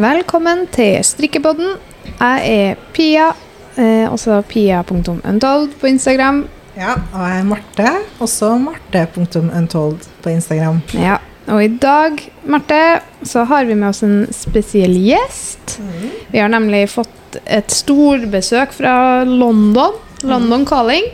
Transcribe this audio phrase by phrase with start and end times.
[0.00, 1.74] Velkommen til strikkepodden.
[2.06, 3.26] Jeg er Pia,
[3.76, 6.38] eh, også pia.untold på Instagram.
[6.72, 7.90] Ja, og jeg er Marte.
[8.24, 10.80] Også marte.untold på Instagram.
[10.94, 11.18] Ja,
[11.52, 12.16] og i dag,
[12.48, 12.80] Marte,
[13.28, 15.76] så har vi med oss en spesiell gjest.
[16.32, 18.94] Vi har nemlig fått et storbesøk fra
[19.28, 20.00] London.
[20.22, 21.12] London Calling.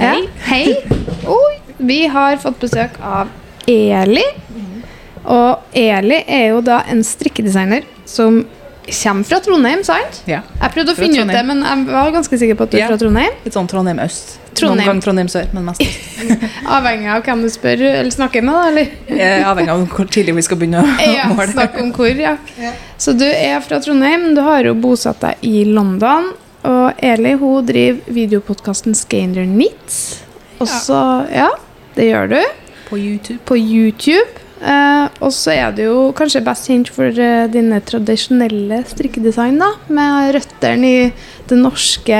[0.00, 0.16] Ja.
[0.48, 0.72] Hei.
[1.36, 3.28] Oi, vi har fått besøk av
[3.68, 4.24] Eli.
[5.30, 8.42] Og Eli er jo da en strikkedesigner som
[8.90, 10.22] kommer fra Trondheim, sant?
[10.26, 10.40] Ja.
[10.58, 12.76] Jeg prøvde å Fra finne ut det, men jeg var ganske sikker på at du
[12.76, 12.86] er Ja.
[12.90, 13.36] fra Trondheim.
[13.44, 14.32] Litt sånn Trondheim øst.
[14.58, 14.80] Trondheim.
[14.80, 16.32] Noen ganger Trondheim sør, men mest øst.
[16.76, 18.64] Avhengig av hvem du spør eller snakker med, da.
[18.72, 18.88] eller?
[19.28, 21.46] Er Avhengig av hvor tidlig vi skal begynne å Ja, måle.
[21.52, 22.34] snakk om hvor, ja.
[22.58, 22.72] Ja.
[22.98, 26.32] Så du er fra Trondheim, du har jo bosatt deg i London.
[26.66, 30.00] Og Eli hun driver videopodkasten Skander Nits.
[30.58, 30.98] Og så,
[31.32, 31.46] ja,
[31.94, 32.40] det gjør du.
[32.90, 33.38] På YouTube.
[33.48, 34.26] På YouTube.
[34.60, 39.70] Eh, og så er du jo kanskje best kjent for eh, dine tradisjonelle strikkedesign, da.
[39.88, 41.12] Med røttene i
[41.48, 42.18] det norske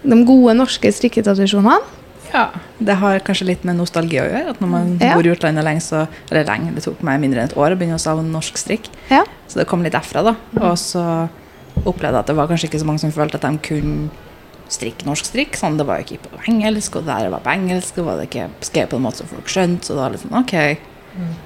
[0.00, 1.80] De gode norske strikketradisjonene.
[2.32, 2.46] Ja.
[2.78, 4.54] Det har kanskje litt med nostalgi å gjøre.
[4.54, 5.14] At når man Ja.
[5.14, 7.76] bor i utlandet lenge, så Eller lenge, det tok meg mindre enn et år å
[7.76, 8.88] begynne å savne norsk strikk.
[9.10, 9.24] Ja.
[9.48, 10.36] Så det kom litt derfra, da.
[10.60, 11.28] Og så
[11.84, 14.10] opplevde jeg at det var kanskje ikke så mange som følte at de kunne
[14.70, 15.56] strikke norsk strikk.
[15.58, 18.30] Sånn, det var jo ikke på engelsk, og der var på engelsk, og var det
[18.30, 19.84] ikke skrevet på en måte som folk skjønte.
[19.84, 20.78] Så da var det
[21.20, 21.38] sånn.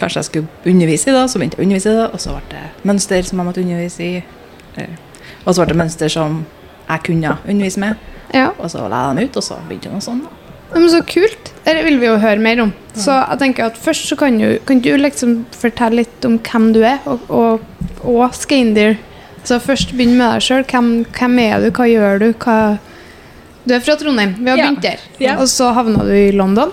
[0.00, 2.34] Kanskje jeg skulle undervise i det, så begynte jeg å undervise i det, og så
[2.34, 4.24] ble det mønster som jeg måtte undervise i.
[4.76, 4.96] Eh,
[5.46, 6.38] Og så ble det mønster som
[6.88, 7.96] jeg kunne undervise med,
[8.34, 8.50] ja.
[8.58, 10.22] og så la jeg dem ut, og så begynte det noe sånn.
[10.74, 11.52] Men så kult.
[11.64, 12.72] Det vil vi jo høre mer om.
[12.96, 16.72] Så jeg tenker at først så kan du, kan du liksom fortelle litt om hvem
[16.74, 17.60] du er, og, og,
[18.02, 18.96] og Scandir.
[19.44, 20.64] Så først begynn med deg sjøl.
[20.64, 22.32] Hvem, hvem er du, hva gjør du?
[22.42, 22.56] Hva
[23.68, 24.34] du er fra Trondheim.
[24.40, 24.64] Vi har Ja.
[24.70, 24.98] begynt der.
[25.20, 25.36] Ja.
[25.38, 26.72] Og så havna du i London.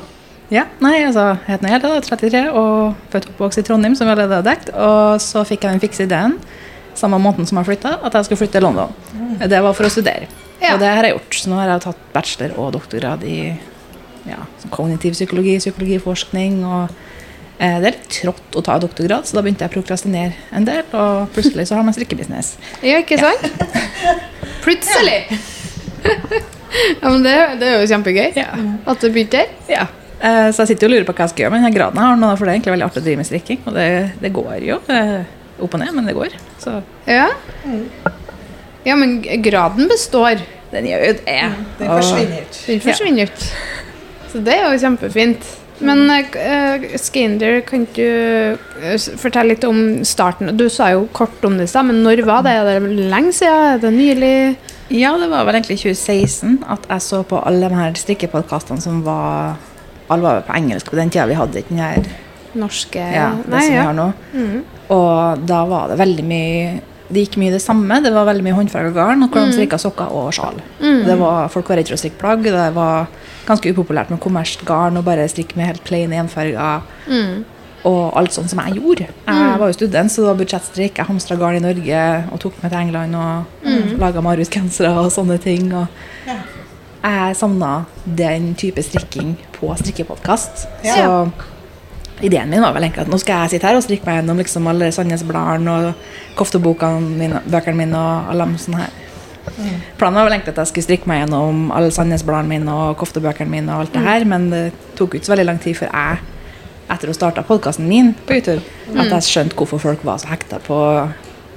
[0.52, 4.10] Ja, nei, altså, jeg heter Nele, er 33 og født og oppvokst i Trondheim, som
[4.10, 4.72] vi allerede har dekt.
[4.76, 6.36] Og så fikk jeg den fikse ideen
[6.98, 8.92] samme måneden som jeg flytta, at jeg skulle flytte til London.
[9.48, 10.28] Det var for å studere.
[10.62, 10.74] Ja.
[10.76, 11.38] Og det har jeg gjort.
[11.40, 13.38] Så nå har jeg tatt bachelor og doktorgrad i
[14.28, 14.42] ja,
[14.74, 16.60] kognitiv psykologi, psykologiforskning.
[16.68, 16.92] og
[17.58, 20.68] eh, Det er litt trått å ta doktorgrad, så da begynte jeg å prokrastinere en
[20.68, 20.84] del.
[20.92, 22.58] Og plutselig så har man strikkebusiness.
[22.84, 23.48] Ja, ikke sant?
[24.66, 25.24] Plutselig.
[26.04, 28.52] ja, men det, det er jo kjempegøy Ja.
[28.86, 29.58] at det begynte der.
[29.72, 29.88] Ja.
[30.22, 32.02] Eh, Så jeg sitter jo og lurer på hva jeg skal gjøre med denne graden
[32.02, 33.62] jeg har nå, for det er egentlig veldig artig å drive med strikking.
[33.66, 33.88] Og det,
[34.22, 35.22] det går jo eh,
[35.62, 36.36] opp og ned, men det går.
[36.62, 36.76] Så
[37.10, 37.30] Ja.
[38.86, 40.42] ja, men graden består.
[40.72, 41.40] den gjør jo det.
[41.80, 42.62] Den forsvinner ut.
[42.68, 43.50] Den forsvinner ut.
[44.32, 45.50] Så det er jo kjempefint.
[45.82, 50.52] Men uh, Skander, kan du eh, fortelle litt om starten?
[50.58, 52.54] Du sa jo kort om det i stad, men når var det?
[52.54, 53.66] Er det lenge siden?
[53.74, 54.36] Er det nylig?
[54.94, 59.02] Ja, det var vel egentlig 2016 at jeg så på alle de her strikkepodkastene som
[59.06, 59.58] var
[60.12, 61.30] Alle var på engelsk på den tida.
[61.30, 62.12] Vi hadde ikke den her
[62.60, 64.08] Norske ja, det Nei, som vi har nå.
[64.36, 64.56] Mm.
[64.92, 66.64] Og da var det veldig mye
[67.12, 68.00] Det gikk mye det samme.
[68.04, 70.62] Det var veldig mye håndfarga garn, og hvor de strikka sokker og sjal.
[70.80, 71.02] Mm.
[71.04, 72.46] Det var, folk var redd for å strikke plagg.
[72.46, 73.10] Det var
[73.48, 76.86] ganske upopulært med kommersielt garn og bare strikke med helt plain enfarger.
[77.12, 77.44] Mm.
[77.90, 79.10] Og alt sånt som jeg gjorde.
[79.28, 81.02] Jeg var jo student, så det var budsjettstrikk.
[81.02, 84.00] Jeg hamstra garn i Norge og tok med til England og mm.
[84.00, 85.68] laga Marius-gensere og sånne ting.
[85.76, 85.88] Og
[86.30, 86.40] Ja.
[87.02, 87.72] Jeg savna
[88.06, 90.68] den type strikking på strikkepodkast.
[90.86, 90.96] Ja.
[90.96, 94.20] Så ideen min var vel egentlig at nå skal jeg sitte her og strikke meg
[94.20, 97.42] gjennom liksom alle Sandnes-bladene og koftebøkene mine,
[97.78, 99.00] mine og alle de sånne her.
[99.98, 103.50] Planen var vel egentlig at jeg skulle strikke meg gjennom alle Sandnes-bladene mine og koftebøkene
[103.50, 104.66] mine, og alt det her, men det
[105.00, 106.22] tok ikke så veldig lang tid før jeg,
[106.92, 108.62] etter å starte podkasten min på YouTube,
[108.94, 110.78] at jeg skjønte hvorfor folk var så hekta på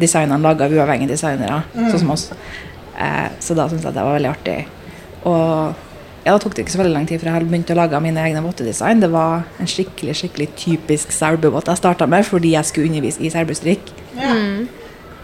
[0.00, 2.30] designene laga av uavhengige designere, sånn som oss.
[2.94, 4.58] Eh, så da syntes jeg det var veldig artig.
[5.24, 5.74] Og
[6.24, 8.22] ja, da tok det ikke så veldig lang tid før jeg begynte å lage mine
[8.24, 9.02] egne vottedesign.
[9.04, 13.32] Det var en skikkelig skikkelig typisk selbuvott jeg starta med fordi jeg skulle undervise i
[13.32, 13.92] selbustrikk.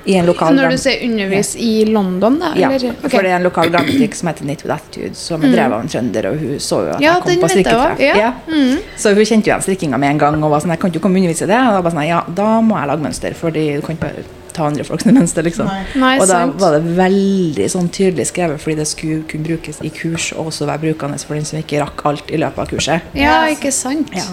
[0.08, 2.54] I en lokal Når du sier undervis i London, da?
[2.56, 2.94] ja, Eller?
[3.04, 3.10] Ok.
[3.12, 5.82] for det er en lokal grammatikkk som heter Knit with Attitude, som er drevet av
[5.84, 7.98] en trønder, og hun så jo at Ja, jeg kom på strikketreff.
[7.98, 8.30] også, ja.
[8.48, 8.78] Mm.
[8.96, 11.04] Så hun kjente jo igjen strikkinga med en gang og var sånn Jeg kan ikke
[11.04, 11.60] komme og undervise i det.
[11.68, 14.24] Og da var sånn, ja, da må jeg lage mønster, fordi du kan ikke bare
[14.60, 15.68] ta andre folks mønster, liksom.
[16.00, 16.12] Nei.
[16.20, 20.30] Og da var det veldig sånn tydelig skrevet, fordi det skulle kunne brukes i kurs,
[20.36, 23.08] og også være brukende for den som ikke rakk alt i løpet av kurset.
[23.18, 24.12] Ja, ikke sant?
[24.16, 24.26] Ja.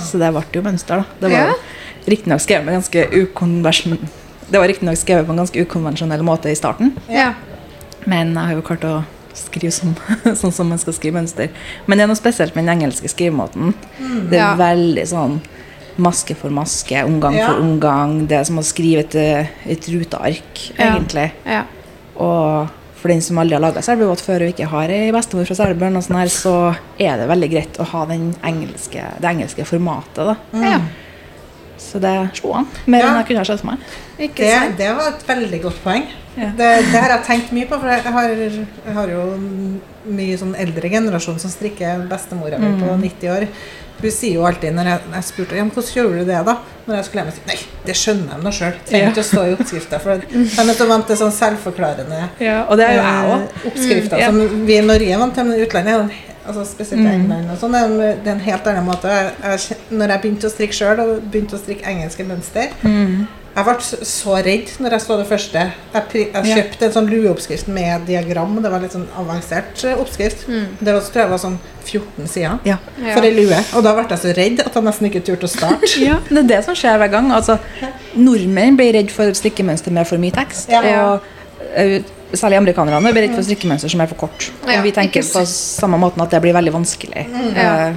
[0.00, 1.18] Så det ble jo mønster, da.
[1.20, 1.56] Det var Ja.
[2.08, 3.98] riktignok skrevet med ganske ukonversjon...
[4.50, 7.32] Det var riktignok skrevet på en ganske ukonvensjonell måte i starten, Ja.
[8.06, 9.04] men jeg har jo klart å
[9.34, 9.94] skrive som,
[10.40, 11.48] sånn som man skal skrive mønster.
[11.86, 13.72] Men det er noe spesielt med den engelske skrivemåten.
[14.30, 14.54] Det er Ja.
[14.56, 15.40] veldig sånn
[15.98, 17.48] maske for maske, omgang Ja.
[17.48, 18.26] for omgang.
[18.28, 20.94] Det er som å skrive et, eh, et ruteark, Ja.
[20.96, 21.32] egentlig.
[21.46, 21.62] ja.
[22.16, 25.54] Og for den som aldri har laga selbåt før og ikke har ei bestemor fra
[25.54, 30.14] Selbjørn, og her, så er det veldig greit å ha den engelske, det engelske formatet.
[30.16, 30.36] da.
[30.54, 30.80] ja.
[31.76, 32.66] Så det slo an.
[32.86, 33.08] Mer Ja.
[33.08, 33.78] enn jeg kunne ha sett for meg.
[34.16, 36.04] Det, det var et veldig godt poeng.
[36.36, 36.46] Ja.
[36.56, 36.56] Det,
[36.90, 39.38] det har jeg tenkt mye på, for jeg har, jeg har jo
[40.06, 43.46] mye sånn eldre generasjon som strikker bestemora mi på 90 år.
[44.02, 46.54] Hun sier jo alltid når jeg, jeg spurte ja, men hvordan gjorde du det da?
[46.86, 47.56] Når jeg skulle hjem, nei,
[47.86, 48.74] det skjønner de nå sjøl.
[48.88, 50.00] Trenger ikke å stå i oppskrifta.
[50.02, 54.16] For de er vant til sånn selvforklarende Ja, og det er jo jeg eh, oppskrifter
[54.16, 54.30] Mm, ja.
[54.30, 57.12] som vi i Norge er vant til, men utlandet det altså spesielt Mm.
[57.14, 59.08] England og sånn, det er en helt annen måte.
[59.08, 63.26] Jeg, jeg, når jeg begynte å strikke sjøl, og begynte å strikke engelske mønster Mm.
[63.54, 65.60] Jeg ble så- redd når jeg så det første.
[65.94, 68.56] Jeg, jeg kjøpte en sånn lueoppskrift med diagram.
[68.62, 70.48] Det var litt sånn avansert eh, oppskrift.
[70.48, 70.64] Mm.
[70.80, 72.78] Det var, tror jeg var sånn 14 sider Ja.
[73.12, 73.60] For ei lue.
[73.76, 75.92] Og da ble jeg så redd at jeg nesten ikke turte å starte.
[76.04, 77.30] Ja, det er det som skjer hver gang.
[77.32, 77.58] Altså,
[78.16, 80.72] nordmenn blir redd for strikkemønster med for mye tekst.
[80.74, 80.82] Ja.
[81.14, 81.20] Og
[81.78, 82.00] eh,
[82.34, 84.50] særlig amerikanerne blir redd for strikkemønster som er for kort.
[84.66, 87.28] Og vi tenker på samme måten at det blir veldig vanskelig.
[87.54, 87.92] Ja.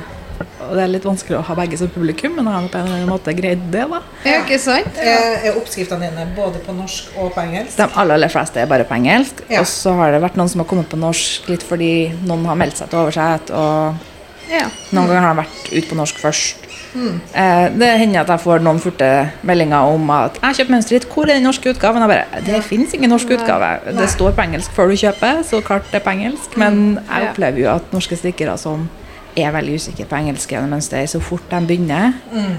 [0.68, 2.80] Eh, og det er litt vanskelig å ha begge som publikum, men jeg har på
[2.80, 3.86] en eller annen måte greid det.
[3.90, 4.02] da.
[4.26, 5.00] Ja, ikke sant?
[5.00, 7.78] Er, er oppskriftene dine både på norsk og på engelsk?
[7.78, 9.44] De aller, aller fleste er bare på engelsk.
[9.50, 9.64] Ja.
[9.64, 12.60] Og så har det vært noen som har kommet på norsk litt fordi noen har
[12.60, 13.52] meldt seg til oversett.
[13.52, 13.96] Og
[14.48, 14.68] Ja.
[14.96, 16.64] noen ganger har de vært ute på norsk først.
[16.98, 17.20] Mm.
[17.78, 21.24] det hender at jeg får noen furte meldinger om at 'jeg kjøper mønsteret ditt, hvor
[21.24, 23.80] er den norske utgaven?' Jeg bare, Det finnes ingen norsk utgave.
[23.86, 23.94] Nei.
[23.94, 26.58] Det står på engelsk før du kjøper, så klart det er på engelsk.
[26.58, 28.90] Men jeg opplever jo at norske strikkere som
[29.38, 32.16] er veldig usikker på engelskskrevne mønster, så fort de begynner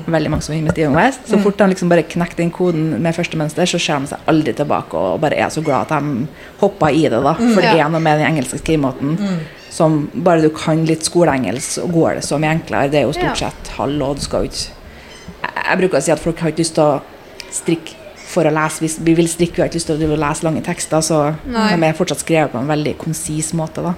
[0.09, 1.27] Veldig mange som med Steven West.
[1.29, 4.31] Så fort de liksom bare knekker den koden med første mønster, så ser de seg
[4.31, 6.27] aldri tilbake og bare er så glad at de
[6.63, 7.23] hopper i det.
[7.25, 9.19] da For det er noe med den engelske skrivemåten
[9.71, 12.91] som bare du kan litt skoleengelsk, så går det så mye enklere.
[12.93, 16.41] Det er jo stort sett halv, og du skal jeg, bruker å si at folk
[16.43, 17.97] har ikke lyst til å strikke
[18.29, 18.83] for å lese.
[18.85, 21.71] Hvis vi vil strikke, vi har ikke lyst til å lese lange tekster, så Nei.
[21.75, 23.85] de er fortsatt skrevet på en veldig konsis måte.
[23.85, 23.95] da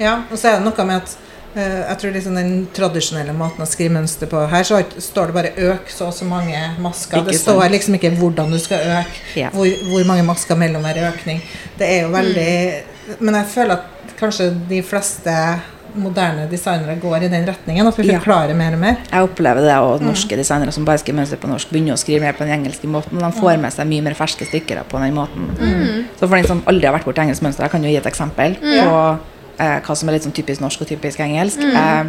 [0.00, 1.16] Ja, og så er det noe med at
[1.54, 5.52] jeg tror liksom den tradisjonelle måten å skrive mønster på Her så står det bare
[5.56, 7.18] 'øk så og så mange masker'.
[7.22, 7.72] Ikke det står sant.
[7.72, 9.50] liksom ikke hvordan du skal øke, Ja.
[9.50, 11.40] hvor, hvor mange masker mellom hver økning.
[11.78, 12.82] Det er jo veldig
[13.20, 13.84] Men jeg føler at
[14.18, 15.60] kanskje de fleste
[15.94, 17.86] moderne designere går i den retningen.
[17.86, 18.18] At vi Ja.
[18.18, 18.96] forklarer mer og mer.
[19.12, 20.00] Jeg opplever det, òg.
[20.00, 22.88] norske designere som bare skriver mønster på norsk, begynner å skrive mer på den engelske
[22.88, 23.18] måten.
[23.20, 26.06] De får med seg mye mer ferske stykker på den måten.
[26.18, 28.06] Så for den som aldri har vært borti engelsk mønster, jeg kan jo gi et
[28.06, 29.18] eksempel på
[29.58, 31.58] eh, hva som er litt sånn typisk norsk og typisk engelsk.
[31.58, 32.04] Eh,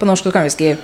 [0.00, 0.78] på norsk så kan vi skrive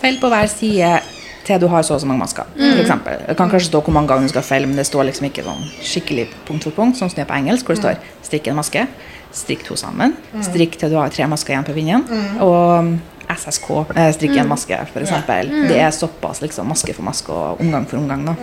[0.00, 1.00] feil på hver side
[1.44, 2.44] til du har så og så mange masker.
[2.56, 3.18] For eksempel.
[3.28, 5.42] Det kan kanskje stå hvor mange ganger du skal feile, men det står liksom ikke
[5.44, 8.48] sånn skikkelig punkt for punkt, sånn som det er på engelsk, hvor det står strikk
[8.48, 8.86] en maske,
[9.32, 12.06] strikk to sammen, strikk til du har tre masker igjen på vinden,
[12.40, 12.96] og
[13.28, 15.48] SSK, eh, strikk en maske, for eksempel.
[15.68, 18.24] Det er såpass liksom maske for maske og omgang for omgang.
[18.24, 18.34] da.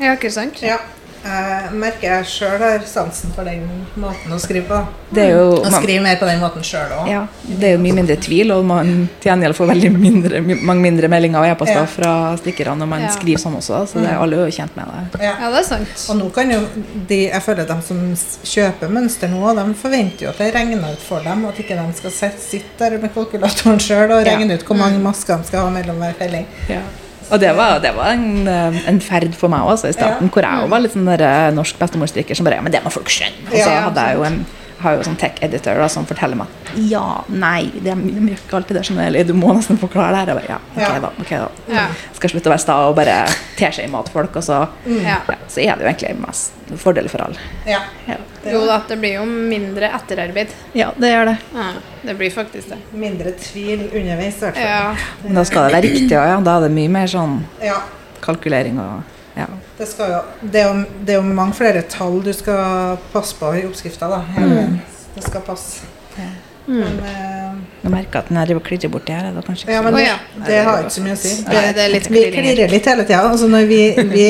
[0.00, 0.60] Ja, ikke sant?
[0.62, 0.78] Ja.
[1.22, 3.60] Jeg merker jeg sjøl har sansen for den
[3.94, 4.78] måten å skrive på.
[5.14, 7.06] Det er jo, man, skrive mer på den måten sjøl òg.
[7.10, 8.90] ja, det er jo mye mindre tvil, og man
[9.22, 11.86] til gjengjeld får veldig mindre, mange mindre meldinger og e-poster Ja.
[11.86, 13.10] fra stikkerne når man Ja.
[13.14, 15.22] skriver sånn også, så det er alle er jo kjent med det.
[15.22, 15.34] Ja.
[15.40, 16.06] Ja, det er sant.
[16.10, 16.60] Og nå kan jo
[17.08, 18.02] de, jeg føler de som
[18.54, 21.78] kjøper mønster nå, de forventer jo at det regner ut for dem, og at ikke
[21.78, 24.34] de skal sitte der med kalkulatoren sjøl og Ja.
[24.36, 26.46] regne ut hvor mange masker de skal ha mellom hver felling.
[27.32, 30.32] Og det var, det var en, eh, en ferd for meg også i starten, Ja.
[30.34, 33.08] hvor jeg var litt sånn eh, norsk bestemorstrikker som bare Ja, men det må folk
[33.08, 33.46] skjønne.
[33.48, 34.42] Og så hadde jeg jo en
[34.82, 38.56] har jo sånn tech-editor da, som forteller meg at ja, nei, de, de gjør ikke
[38.58, 38.82] alltid det.
[38.88, 40.30] du, eller Du må nesten forklare det her.
[40.32, 41.00] Og bare, ja, ok Ja.
[41.04, 41.48] da, ok da.
[41.74, 41.86] Ja.
[42.16, 43.16] Skal slutte å være sta og bare
[43.58, 45.00] te seg imot folk, og så, mm.
[45.04, 45.18] ja,
[45.48, 47.40] så er det jo egentlig mest fordel for alle.
[47.68, 47.80] Ja.
[48.08, 48.16] Ja.
[48.48, 50.50] Jo da, det blir jo mindre etterarbeid.
[50.74, 51.36] ja, det gjør det.
[51.54, 51.66] Ja,
[52.08, 52.78] det blir faktisk det.
[52.92, 54.70] mindre tvil underveis, i hvert fall.
[54.72, 55.18] Ja.
[55.26, 56.40] Men da skal det være riktig òg, ja.
[56.40, 57.80] Da er det mye mer sånn Ja.
[58.24, 59.02] kalkulering og
[59.36, 59.46] ja.
[59.78, 63.36] Det, skal jo, det, er jo, det er jo mange flere tall du skal passe
[63.38, 64.10] på i oppskrifta.
[64.12, 64.22] da.
[64.36, 64.78] Mm.
[65.14, 65.86] Det skal passe.
[66.16, 66.30] Ja.
[66.66, 67.41] Men, eh,
[67.82, 69.82] Nå merker at når her driver og klirrer borti her, er det ikke ja, så
[69.82, 70.02] men det,
[70.46, 71.32] det har ikke så mye å si.
[71.48, 73.22] Det, det litt vi klirrer litt hele tida.
[73.26, 73.80] Altså vi,
[74.12, 74.26] vi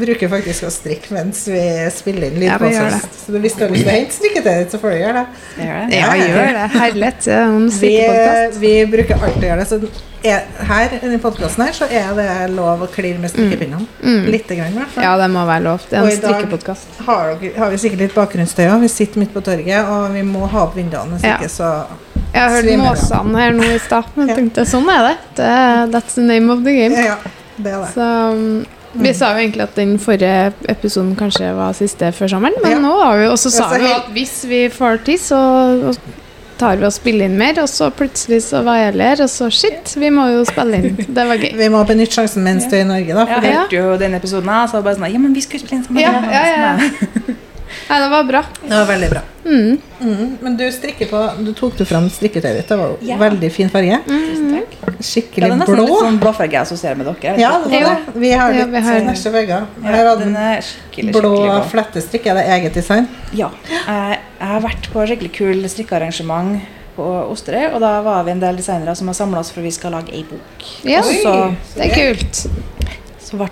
[0.00, 3.20] bruker faktisk å strikke mens vi spiller inn Ja, lydpodkast.
[3.26, 5.26] så hvis du har lyst til å hente strikketøy ditt, så får du gjøre det.
[5.68, 6.00] Gjør det.
[6.00, 6.66] Ja, gjør det.
[6.78, 7.28] Herlighet.
[7.28, 8.60] Er Vi, strikkepodkast.
[8.64, 9.68] vi bruker alltid å gjøre det.
[9.68, 13.84] Så er, her i podkasten her så er det lov å klirre med strikkepinnene.
[14.02, 14.24] Mm.
[14.32, 15.04] Lite grann, i hvert fall.
[15.06, 15.84] Ja, det må være lov.
[15.90, 16.98] Det er Og en i dag- strikkepodkast.
[17.06, 18.80] Har, har vi sikkert litt bakgrunnsstøy òg.
[18.82, 21.20] Vi sitter midt på torget, og vi må ha opp vinduene.
[21.20, 21.70] Hvis ikke så
[22.34, 25.14] Jeg har hørt måsene her nå i stad, men jeg tenkte sånn er det.
[25.40, 25.52] det.
[25.94, 27.06] That's the name of the game.
[27.08, 27.16] Ja,
[27.56, 27.92] det er det.
[27.94, 28.66] Så um,
[28.98, 32.78] vi sa jo egentlig at den forrige episoden kanskje var siste før sommeren, men Ja.
[32.84, 35.94] nå har vi også sa Ja, vi at hvis vi får tid, så
[36.58, 39.50] tar vi og spiller inn mer, og så plutselig så var jeg her, og så
[39.50, 40.96] shit, vi må jo spille inn.
[41.06, 41.52] Det var gøy.
[41.62, 43.26] Vi må benytte sjansen mens du er i Norge, da.
[43.26, 45.44] Jeg For jeg hørte jo den episoden så var det bare sånn Ja, men vi
[45.44, 46.02] skulle spille inn sammen.
[46.02, 47.36] Ja, ja, ja.
[47.88, 48.42] Nei, det var bra.
[48.62, 49.20] Det var veldig bra.
[49.48, 49.78] Mm.
[50.00, 50.38] Mm.
[50.44, 52.68] Men du strikker på Du tok du fram strikketøyet ditt.
[52.68, 53.16] Det var jo Ja.
[53.16, 54.00] veldig fin farge.
[54.06, 54.74] Tusen takk.
[54.82, 55.86] Ja, Skikkelig det er nesten blå.
[55.86, 57.38] litt sånn blåfarge jeg assosierer med dere.
[57.40, 58.14] Ja, det var det.
[58.20, 59.66] Vi har Ja, litt ja, har- neste vegger.
[59.82, 61.70] Her Ja, har den den er skikkelig, blå skikkelig blå.
[61.70, 62.26] flettestrikk.
[62.26, 63.08] Er det eget design?
[63.32, 63.50] Ja.
[63.70, 66.60] Jeg, jeg har vært på skikkelig kul strikkearrangement
[66.96, 69.70] på Osterøy, og da var vi en del designere som har samla oss for vi
[69.70, 70.66] skal lage ei bok.
[70.84, 72.46] Ja, Også, det er kult.
[73.22, 73.48] så ble,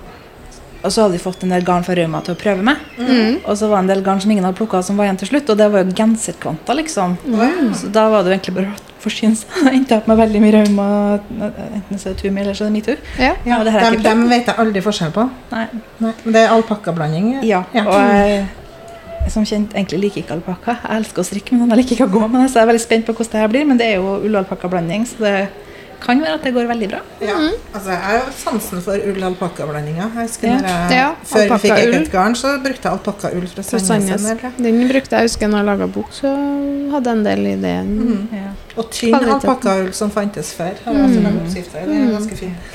[0.82, 2.82] og så hadde vi fått en del garn fra Rauma til å prøve med.
[2.98, 3.38] Mm.
[3.44, 5.30] Og så var det en del garn som ingen hadde plukka, som var igjen til
[5.32, 5.52] slutt.
[5.52, 7.16] Og det var jo genserkvanta, liksom.
[7.80, 9.56] Så da var det jo egentlig bare å forsyne seg.
[9.72, 10.90] Endte opp med veldig mye Rauma,
[11.78, 13.00] enten så er det Tumi eller så er det metoo.
[13.22, 13.32] Ja.
[13.46, 15.26] Ja, det her er dem, dem vet jeg aldri forskjell på.
[15.54, 15.66] Nei.
[16.04, 17.34] Nei, det er alpakkablanding.
[17.46, 18.46] Ja, og jeg
[19.32, 20.76] som kjent egentlig liker ikke alpakka.
[20.82, 22.50] Jeg elsker å strikke, men jeg liker ikke å gå med det.
[22.50, 23.64] Så jeg er veldig spent på hvordan det her blir.
[23.68, 25.32] Men det er jo ull-alpakka-blanding, så det
[26.00, 27.00] kan være at det går veldig bra.
[27.20, 27.36] Ja,
[27.74, 30.08] altså Jeg har jo sansen for ull-alpakkablandinga.
[30.16, 30.88] Jeg Ja.
[30.90, 34.26] Ja, Før vi fikk eget garn, så brukte jeg alpakkaull fra Sandnes.
[34.58, 36.32] Den brukte jeg husker når jeg laga bok, så
[36.92, 37.76] hadde jeg en del i det.
[37.86, 38.28] Mm.
[38.32, 38.50] Ja.
[38.76, 40.74] Og tynn alpakkaull som fantes før.
[40.84, 41.86] Har jeg også laget oppskrifter i.
[41.86, 42.74] Det er ganske fint.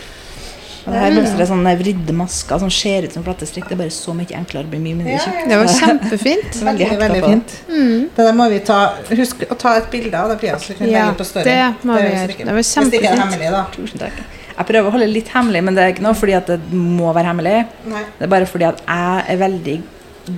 [0.86, 3.68] Og det her mønsteret er sånne vridde masker som ser ut som flattestrikk.
[3.70, 4.66] Det er bare så mye enklere.
[4.72, 5.46] Blir mye mindre Ja.
[5.48, 6.58] Det var kjempefint.
[6.66, 7.56] Veldig Veldig, fint.
[7.70, 8.10] Mm.
[8.16, 10.80] Det der må vi ta Husk å ta et bilde av det, Pia, så vi
[10.80, 11.44] kan Ja, legge på story.
[11.44, 12.38] det må vi gjøre.
[12.38, 13.24] Det var Hvis det ikke er kjempefint.
[13.24, 13.66] hemmelig, da.
[13.78, 14.22] Tusen takk.
[14.58, 16.60] Jeg prøver å holde det litt hemmelig, men det er ikke noe fordi at det
[16.74, 17.66] må være hemmelig.
[17.86, 18.04] Nei.
[18.20, 19.82] Det er bare fordi at jeg er veldig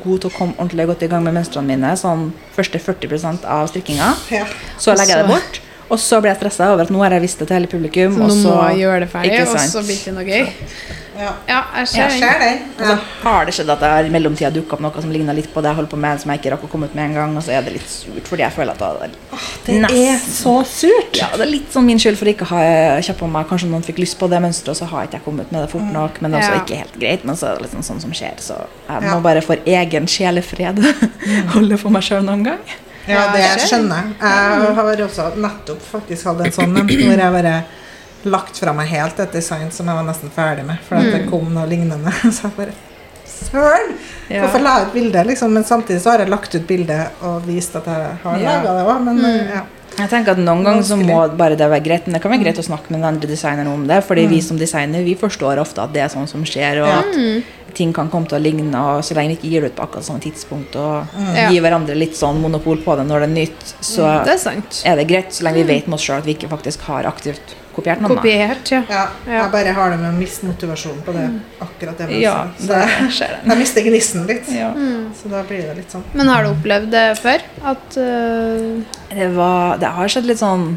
[0.04, 1.96] god til å komme ordentlig godt i gang med mønstrene mine.
[2.00, 4.14] Sånn første 40% av strikkinga.
[4.32, 4.46] Ja.
[4.80, 5.60] Så legger jeg det bort.
[5.92, 8.16] Og så ble jeg stressa over at nå har jeg visst det til hele publikum.
[8.18, 10.46] Så nå må jeg gjøre det ferdig, og så blir det noe gøy.
[11.20, 11.32] ja.
[11.48, 12.10] Ja, jeg ser.
[12.10, 12.40] Ser
[12.80, 15.36] og så har det skjedd at det har i mellomtida dukka opp noe som ligner
[15.38, 17.06] litt på det jeg holder på med, som jeg ikke rakk å komme ut med
[17.06, 17.36] en gang.
[17.38, 19.12] Og så er det litt surt, fordi jeg føler at
[19.68, 21.20] det Det er så surt.
[21.20, 22.64] Ja, det er litt sånn min skyld for ikke å ha
[23.06, 23.46] kjappa meg.
[23.52, 25.70] Kanskje noen fikk lyst på det mønsteret, og så har ikke jeg kommet med det
[25.76, 26.18] fort nok.
[26.24, 27.28] Men det er også ikke helt greit.
[27.30, 28.42] Men så er det liksom sånn som skjer.
[28.42, 28.58] Så
[28.90, 30.82] jeg må bare for egen sjelefred
[31.54, 32.66] holde for meg sjøl noen gang.
[33.08, 34.16] Ja, det skjønner jeg.
[34.22, 37.56] Jeg har også nettopp faktisk hatt en sånn en, hvor jeg bare
[38.32, 41.26] lagt fra meg helt et design som jeg var nesten ferdig med, for at det
[41.30, 42.12] kom noe lignende.
[42.32, 42.76] Så jeg bare
[43.34, 43.94] Søren!
[44.32, 44.44] Ja.
[44.46, 45.52] Hvorfor la jeg ut bilde, liksom?
[45.52, 46.96] Men samtidig så har jeg lagt ut bilde
[47.28, 48.54] og vist at jeg har Ja.
[48.62, 49.20] laga det òg, men
[49.52, 49.64] ja.
[49.98, 52.42] Jeg tenker at Noen ganger så må bare det være greit, men det kan være
[52.48, 54.00] greit å snakke med den andre designeren om det.
[54.08, 57.00] Fordi vi som designer vi forstår ofte at det er sånn som skjer, og Ja.
[57.04, 57.44] at
[57.76, 58.70] ting kan komme til å ligne.
[58.74, 61.34] og Så lenge vi ikke gir det ut på akkurat samme tidspunkt og mm.
[61.54, 64.84] gir hverandre litt sånn monopol på det når det er nytt, så Det er sant.
[64.86, 65.34] er det greit.
[65.34, 68.16] Så lenge vi vet med oss sjøl at vi ikke faktisk har aktivt kopiert noen.
[68.18, 68.84] Kopiert, ja.
[68.90, 69.04] ja.
[69.26, 69.40] Ja.
[69.42, 71.26] Jeg bare har det med å miste motivasjonen på det.
[71.66, 72.10] Akkurat det.
[72.22, 72.86] Ja, Så det
[73.18, 73.42] skjer det.
[73.50, 74.50] jeg mister gnisten litt.
[74.54, 74.72] Ja.
[75.18, 76.06] Så da blir det litt sånn.
[76.14, 77.46] Men har du opplevd det før?
[77.74, 78.82] At uh...
[79.10, 80.74] Det, var, det har skjedd litt sånn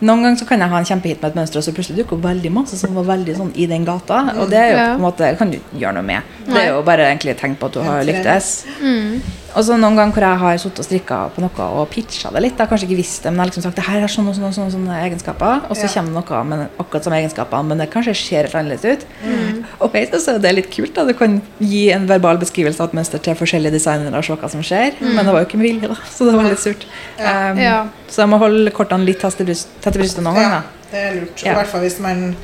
[0.00, 2.16] Noen ganger så kan jeg ha en kjempehit med et mønster, og så plutselig dukker
[2.16, 4.22] opp veldig masse som var veldig sånn i den gata.
[4.40, 6.30] Og det er jo på en måte, kan du ikke gjøre noe med.
[6.46, 8.50] Det er jo bare egentlig et tegn på at du har lyktes.
[8.80, 9.36] mm.
[9.56, 12.42] Og så noen ganger hvor jeg har sittet og strikka på noe og pitcha det
[12.44, 12.52] litt.
[12.54, 14.30] Jeg har kanskje ikke visst det, men jeg har liksom sagt det her er sånne
[14.30, 15.64] og sånne, og sånne, sånne egenskaper.
[15.70, 15.90] Og så Ja.
[15.96, 19.06] kommer noe med akkurat samme egenskaper, men det kanskje ser helt annerledes ut.
[19.26, 19.64] Mm.
[19.80, 20.94] Og vet så er det litt kult.
[20.94, 24.32] da Du kan gi en verbal beskrivelse av et mønster til forskjellige designere og se
[24.36, 24.94] hva som skjer.
[25.00, 26.84] Men det var jo ikke med vilje, da, så det var litt surt.
[27.18, 27.50] Ja.
[27.50, 27.86] Um, Ja.
[28.08, 30.50] Så jeg må holde kortene litt tett i bryst- brystet noen ganger.
[30.50, 31.42] Ja, det er lurt.
[31.44, 32.36] I hvert fall hvis man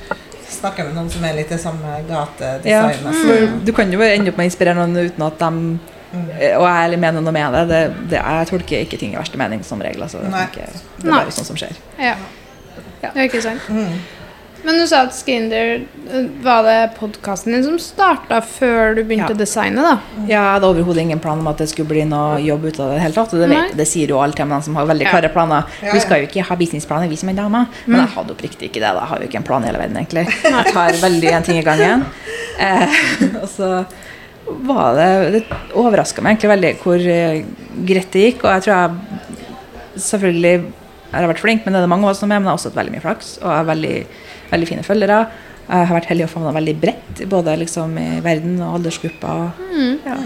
[0.51, 2.61] snakker med noen som er litt i samme gate.
[2.65, 3.65] Ja, Mm.
[3.65, 5.79] Du kan jo ende opp med å inspirere noen uten at de Mm.
[6.57, 7.65] Og jeg er mener noe med det.
[7.71, 10.03] det, det jeg tolker ikke ting i verste mening som regel.
[10.07, 10.19] Altså.
[10.25, 10.45] Det, er Nei.
[10.51, 10.69] ikke,
[11.03, 11.79] det er bare sånn som skjer.
[12.01, 12.17] ja.
[13.03, 13.11] Ja.
[13.15, 13.61] er Ikke sant.
[13.69, 13.99] Mm.
[14.67, 15.77] Men du sa at Skinder
[16.11, 19.37] øh, Var det podkasten din som starta før du begynte Ja.
[19.37, 19.93] å designe, da?
[20.27, 22.91] Ja, jeg hadde overhodet ingen plan om at det skulle bli noe jobb ut av
[22.95, 23.03] det.
[23.05, 25.13] Helt det tatt, og det, vet, det sier jo alle til som har veldig Ja.
[25.13, 25.69] klare planer.
[25.85, 27.69] Ja, Vi skal jo ikke ha businessplaner, vi som er damer.
[27.87, 28.91] Men jeg hadde oppriktig ikke det.
[28.97, 29.05] da.
[29.05, 30.27] Jeg har jo ikke en plan i hele verden, egentlig.
[30.43, 32.07] Jeg tar veldig en ting i gangen.
[32.57, 32.89] Eh,
[33.43, 33.85] og så
[34.47, 37.45] var det Det overraska meg egentlig veldig hvor eh,
[37.87, 38.45] greit det gikk.
[38.45, 40.57] Og jeg tror jeg selvfølgelig
[41.07, 42.53] jeg har vært flink, men det er det mange av oss som er, men jeg
[42.53, 43.29] har også hatt veldig mye flaks.
[43.41, 43.93] Og jeg har veldig,
[44.51, 45.19] veldig fine følgere.
[45.67, 49.29] Jeg har vært heldig og favna veldig bredt, både liksom i verden og aldersgrupper.
[49.47, 50.17] og- Ja.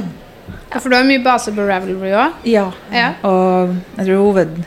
[0.73, 2.33] Ja, For du har mye base på Ravelry òg?
[2.45, 2.73] Ja.
[2.93, 3.13] Ja.
[3.23, 4.65] Og jeg tror hoved,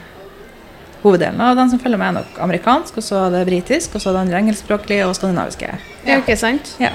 [1.03, 4.01] hoveddelen av den som følger med, er nok amerikansk, og så er det britisk, og
[4.01, 5.69] så er det andre engelskspråklige og skandinaviske.
[6.05, 6.17] Ja.
[6.21, 6.75] Ikke sant?
[6.79, 6.91] Ja.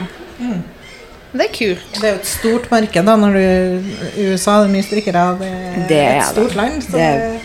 [1.33, 1.89] Det er kult.
[2.01, 5.25] Det er jo et stort marked da, når du USA det er mye strikkere.
[5.39, 6.57] Det er Det er et stort det.
[6.57, 6.83] land.
[6.83, 7.41] Så Det det,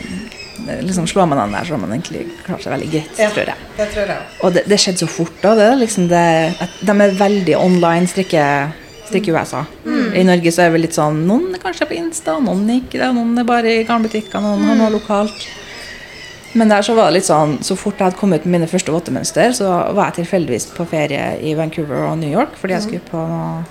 [0.65, 3.29] Det- Liksom Slår man den der, så har man egentlig klart seg veldig greit, Ja.
[3.29, 3.55] tror jeg.
[3.77, 4.17] det tror jeg.
[4.43, 5.33] Og det, det skjedde så fort.
[5.41, 8.71] da, det liksom det, at De er veldig online strikke,
[9.09, 9.65] strikke USA.
[9.85, 10.15] USA.
[10.15, 12.91] I Norge så er det litt sånn Noen er kanskje på Insta, noen er ikke
[13.01, 13.11] det.
[13.13, 15.33] Noen er bare i garnbutikker, noen har noe lokalt.
[16.53, 18.93] Men der så var det litt sånn Så fort jeg hadde kommet med mine første
[18.93, 23.05] vottemønster, så var jeg tilfeldigvis på ferie i Vancouver og New York fordi jeg skulle
[23.09, 23.63] på noe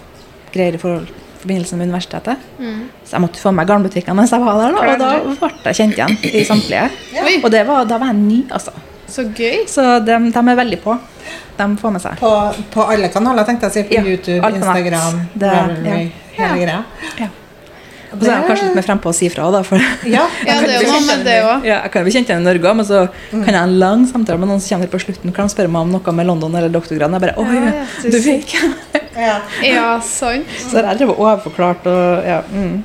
[0.52, 1.06] greier i forhold,
[1.40, 2.42] forbindelse med universitetet.
[2.58, 2.80] Mm.
[3.06, 5.78] Så jeg måtte få med garnbutikkene mens jeg var der, da, og da ble jeg
[5.78, 6.82] kjent igjen i samtlige.
[7.16, 7.24] Ja.
[7.42, 8.74] Og det var, da var jeg ny, altså.
[9.08, 9.62] så gøy.
[9.68, 10.98] Så de, de er veldig på.
[11.56, 12.18] De får med seg.
[12.20, 12.30] På,
[12.74, 13.82] på alle kanaler, tenkte jeg å si.
[13.88, 14.52] På Ja, YouTube.
[14.56, 16.82] Instagram, Det- Ravelry, hele greia.
[17.20, 17.28] Ja.
[18.12, 19.62] Og så er jeg kanskje litt mer frempå å si fra, da.
[19.66, 21.64] For Ja, Ja, det er jo noe med det òg.
[21.68, 23.00] ja, jeg kan bli kjent igjen i Norge også, men så
[23.32, 25.32] kan jeg ha en lang samtale med noen som kommer på slutten.
[25.36, 27.18] Kan de spørre meg om noe med London eller doktorgraden?
[27.18, 28.62] Jeg bare Oi, Ja, ja, du ikke.
[29.26, 29.36] ja.
[29.66, 30.46] Ja, sant.
[30.68, 32.40] Så jeg drev og overforklart og ja.
[32.52, 32.80] Mm.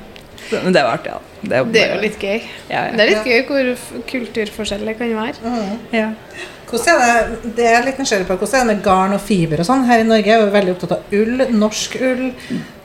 [0.64, 1.18] Men det var artig, ja.
[1.38, 2.38] Det er Det er jo litt gøy.
[2.70, 2.92] ja, ja.
[2.96, 5.36] Det er litt gøy hvor f- kulturforskjell det kan være.
[5.44, 5.76] Mm.
[5.92, 6.06] ja.
[6.68, 9.60] Hvordan er det, det er litt nysgjerrig på, hvordan er det med garn og fiber
[9.62, 9.86] og sånn?
[9.88, 12.26] Her i Norge er vi veldig opptatt av ull, norsk ull.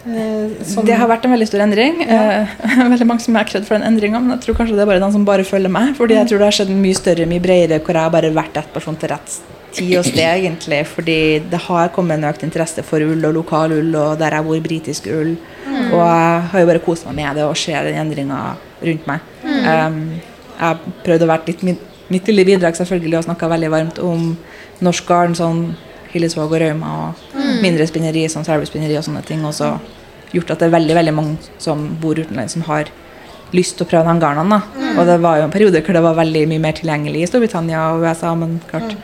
[0.05, 2.01] Eh, som- Det har vært en veldig stor endring.
[2.01, 2.45] Ja.
[2.93, 5.00] veldig mange som er kredd for den endringa, men jeg tror kanskje det er bare
[5.00, 5.95] den som bare følger meg.
[5.95, 8.57] Fordi jeg tror det har skjedd mye større, mye bredere, hvor jeg har bare vært
[8.57, 9.39] ett person til rett
[9.74, 10.86] tid og sted, egentlig.
[10.88, 14.43] Fordi det har kommet en økt interesse for ull og lokal ull, og der jeg
[14.43, 15.38] bor, britisk ull.
[15.93, 19.19] Og jeg har jo bare kost meg med det og ser den endringa rundt meg.
[19.43, 20.19] Um,
[20.53, 21.63] jeg har prøvd å være litt
[22.13, 24.33] mitt lille bidrag selvfølgelig og snakka veldig varmt om
[24.83, 25.63] norsk garn, sånn
[26.13, 29.43] Hillesvåg og Rauma og mindre spinneri, som Selby-spinneri og sånne ting.
[29.48, 29.75] Og så
[30.34, 32.91] gjort at det er veldig veldig mange som bor utenlands, som har
[33.53, 34.60] lyst til å prøve de garnene.
[34.60, 34.91] Da.
[34.98, 37.84] Og det var jo en periode hvor det var veldig mye mer tilgjengelig i Storbritannia
[37.93, 38.96] og USA, men klart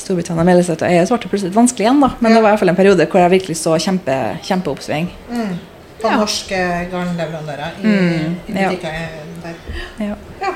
[0.00, 2.10] Storbritannia melder seg til så ble det plutselig vanskelig igjen, da.
[2.18, 4.16] Men det var i hvert fall en periode hvor jeg virkelig så kjempe,
[4.48, 5.10] kjempeoppsving.
[5.30, 5.52] Mm.
[6.00, 6.16] På Ja.
[6.16, 6.60] norske
[6.92, 8.68] garnleverandører i, Mm, i ja.
[8.68, 8.92] butikker
[9.42, 9.54] der.
[10.00, 10.14] Ja.
[10.40, 10.52] Ja.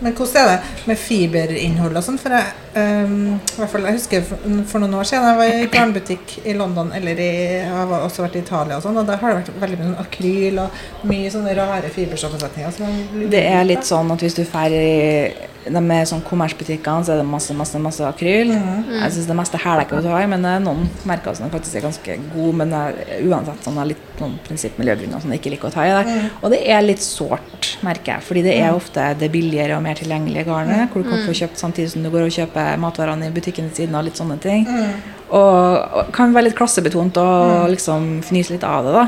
[0.00, 2.18] Men hvordan er det med fiberinnhold og sånn?
[2.18, 4.36] For jeg, um, fall, jeg husker for,
[4.66, 7.28] for noen år siden jeg var i garnbutikk i London, eller i,
[7.60, 9.86] jeg har også vært i Italia og sånn, og der har det vært veldig mye
[9.92, 12.70] sånn akryl og mye sånne rare fibersammensetninger.
[12.72, 15.32] Så Det er litt sånn at hvis du drar i
[15.64, 18.50] de er sånn kommersbutikkene, så er det masse masse, masse akryl.
[18.50, 21.50] Jeg syns det meste hæler ikke å ta i, men det er noen merker som
[21.52, 22.56] faktisk er ganske gode.
[22.58, 25.70] Men det er uansett sånn, det er litt noen prinsipp miljøgrunner som jeg ikke liker
[25.70, 25.92] å ta i.
[26.02, 26.16] det.
[26.42, 28.26] Og det er litt sårt, merker jeg.
[28.26, 30.90] Fordi det er ofte det billigere og mer tilgjengelige garnet.
[30.90, 33.76] Hvor du kan få kjøpt samtidig som du går og kjøper matvarene i butikken ved
[33.78, 34.02] siden av.
[34.02, 34.66] litt sånne ting.
[34.66, 38.92] Og, og kan være litt klassebetont og liksom fnyse litt av det.
[38.92, 39.04] da.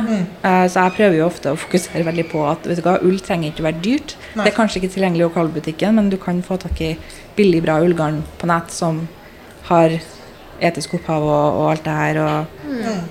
[0.48, 3.18] Eh, så jeg prøver jo ofte å fokusere veldig på at vet du hva, ull
[3.20, 4.14] trenger ikke å være dyrt.
[4.34, 4.44] Nei.
[4.46, 6.94] Det er kanskje ikke tilgjengelig i lokalbutikken, men du kan få tak i
[7.36, 9.02] billig, bra ullgarn på nett som
[9.68, 9.98] har
[10.64, 12.22] etisk opphav og, og alt det her.
[12.24, 13.04] Og, Mm.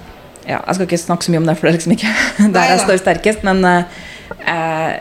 [0.50, 2.14] ja, jeg skal ikke snakke så mye om det, for det er liksom ikke
[2.58, 3.44] der jeg står sterkest.
[3.48, 3.84] Men eh,
[4.50, 4.94] eh,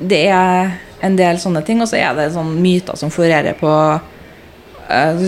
[0.00, 0.72] det er
[1.04, 3.70] en del sånne ting, og så er det sånne myter som florerer på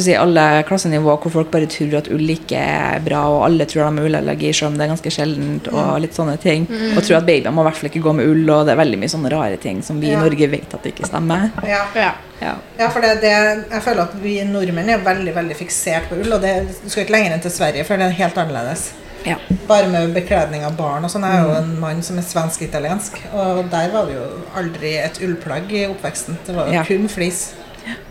[0.00, 3.82] si, alle klassenivå, hvor folk bare tror at ull ikke er bra, og alle tror
[3.90, 6.64] de har ullallergi, selv om det er ganske sjeldent, og litt sånne ting.
[6.96, 8.80] Og tror at babyer må i hvert fall ikke gå med ull, og det er
[8.80, 10.18] veldig mye sånne rare ting som vi Ja.
[10.18, 11.50] i Norge vet at det ikke stemmer.
[11.68, 11.84] Ja.
[11.94, 12.12] Ja.
[12.40, 12.54] Ja.
[12.78, 13.34] Ja, for det, det,
[13.70, 16.32] jeg føler at vi nordmenn er veldig veldig fiksert på ull.
[16.32, 18.92] og det, Du skal ikke lenger enn til Sverige, for det er helt annerledes.
[19.26, 19.34] Ja.
[19.68, 21.26] Bare med bekledning av barn og sånn.
[21.28, 24.24] Jeg er jo en mann som er svensk-italiensk, og der var det jo
[24.56, 26.38] aldri et ullplagg i oppveksten.
[26.46, 26.84] Det var jo Ja.
[26.88, 27.52] kun flis.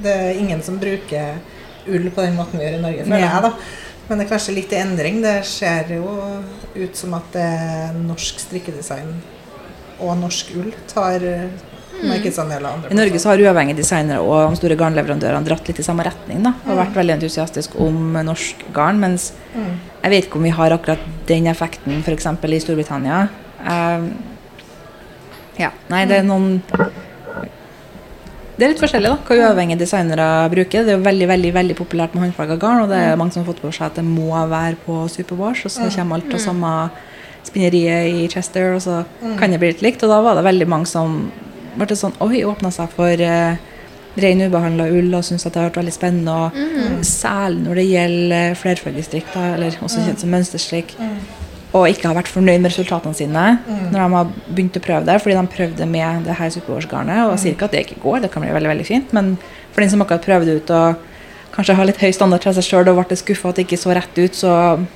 [0.04, 1.40] Det er ingen som bruker
[1.90, 3.54] ull på den måten vi gjør i Norge, føler jeg, da.
[4.10, 5.20] Men det er kanskje litt i endring.
[5.22, 6.14] Det ser jo
[6.76, 9.12] ut som at det er norsk strikkedesign
[10.00, 11.26] og norsk ull tar
[12.00, 15.86] markedsandeler andre I Norge så har uavhengige designere og de store garnleverandørene dratt litt i
[15.86, 19.80] samme retning da, og vært veldig entusiastisk om norsk garn, mens Mm.
[20.04, 22.26] jeg vet ikke om vi har akkurat den effekten f.eks.
[22.26, 23.28] i Storbritannia.
[23.60, 24.06] Uh,
[25.58, 26.62] ja, nei, det er noen
[28.60, 30.84] Det er litt forskjellig da, hva uavhengige designere bruker.
[30.84, 33.46] Det er jo veldig veldig, veldig populært med håndfarga garn, og det er mange som
[33.46, 36.42] har fått på seg at det må være på Superwash, og så kommer alt fra
[36.44, 36.74] samme
[37.48, 38.98] spinneriet i Chester, og så
[39.40, 40.04] kan det bli litt likt.
[40.04, 41.22] Og da var det veldig mange som
[41.80, 43.60] ble sånn Oi, åpna seg for eh,
[44.20, 46.40] ren ubehandla ull og syntes at det har vært veldig spennende.
[46.50, 50.98] Og Særlig når det gjelder flerfølgedistrikter, eller også kjent som mønsterstrikk.
[51.78, 55.20] Og ikke har vært fornøyd med resultatene sine når de har begynt å prøve det.
[55.22, 57.28] Fordi de prøvde med det her superårsgarnet.
[57.28, 59.14] Og jeg sier ikke at det ikke går, det kan bli veldig veldig fint.
[59.14, 59.36] Men
[59.70, 61.06] for den som akkurat prøvde ut og
[61.54, 63.94] kanskje har litt høy standard til seg sjøl og ble skuffa at det ikke så
[63.98, 64.54] rett ut, så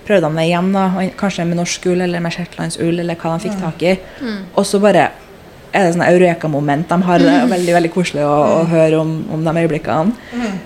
[0.07, 0.71] prøvde de det igjen.
[0.73, 3.93] da, og Kanskje med norsk ull eller med shetlandsull eller hva de fikk tak i.
[4.55, 5.11] Og så bare
[5.73, 6.89] er det sånn eureka-moment.
[6.89, 10.13] De har det veldig veldig koselig å, å høre om, om de øyeblikkene.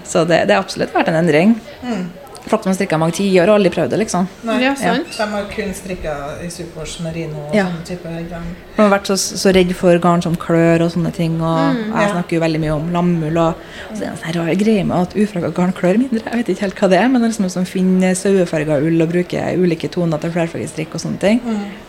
[0.08, 1.56] Så det, det har absolutt vært en endring.
[1.84, 2.08] Mm.
[2.47, 4.27] Folk som har i mange tiår og aldri prøvd det, liksom.
[4.47, 5.10] Nei, Ja, sant.
[5.17, 7.65] De har kun strikka i Supers merino og Ja.
[7.67, 8.47] sånne type garn.
[8.75, 11.39] De har vært så, så redd for garn som klør og sånne ting.
[11.41, 12.10] Og jeg ja.
[12.13, 13.38] snakker jo veldig mye om lammull.
[13.38, 13.53] Og,
[13.89, 16.23] og så er det en sånn rar greie med at ufragga garn klør mindre.
[16.25, 19.01] Jeg vet ikke helt hva det er, men det er liksom som finner sauefarga ull
[19.01, 21.41] og bruker ulike toner til flerfargestrikk og sånne ting.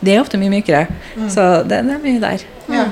[0.03, 0.87] Det er ofte mye mykere.
[1.29, 2.49] Så det, det er mye der.
[2.69, 2.89] Ja.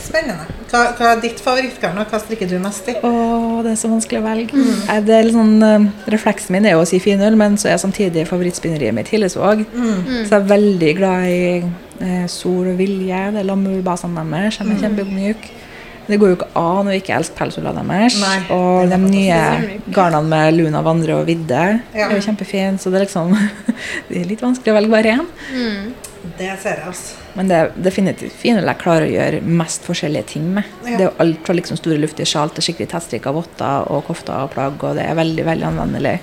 [0.00, 0.46] Spennende.
[0.70, 2.94] Hva, hva er ditt favorittgarn, og hva strikker du mest i?
[3.04, 4.62] Åh, det er så vanskelig å velge.
[4.88, 7.68] Eh, Det er litt sånn, eh, refleksen min er jo å si finull, men så
[7.72, 9.66] er samtidig favorittspinneriet mitt Hillesvåg.
[9.72, 11.64] Så jeg er veldig glad i
[12.00, 14.58] eh, Sol og Vilje, det er lammullbasene deres.
[14.58, 15.58] De er kjempemyke.
[16.08, 18.16] Det går jo ikke an å ikke elske pelsullene deres.
[18.20, 19.36] Nei, og de nye
[19.94, 22.08] garnene med Luna Vandre og Vidde Ja.
[22.08, 23.30] er jo kjempefine, så det er liksom
[24.08, 25.26] Det er litt vanskelig å velge bare én.
[25.54, 25.92] Mm.
[26.42, 27.20] Det ser jeg, altså.
[27.38, 30.68] Men det er definitivt at jeg klarer å gjøre mest forskjellige ting med.
[30.82, 30.96] Ja.
[30.98, 34.48] Det er jo alt fra liksom store luftige sjal til skikkelig tettstrikka votter og kofter
[34.48, 36.16] og plagg, og det er veldig veldig anvendelig.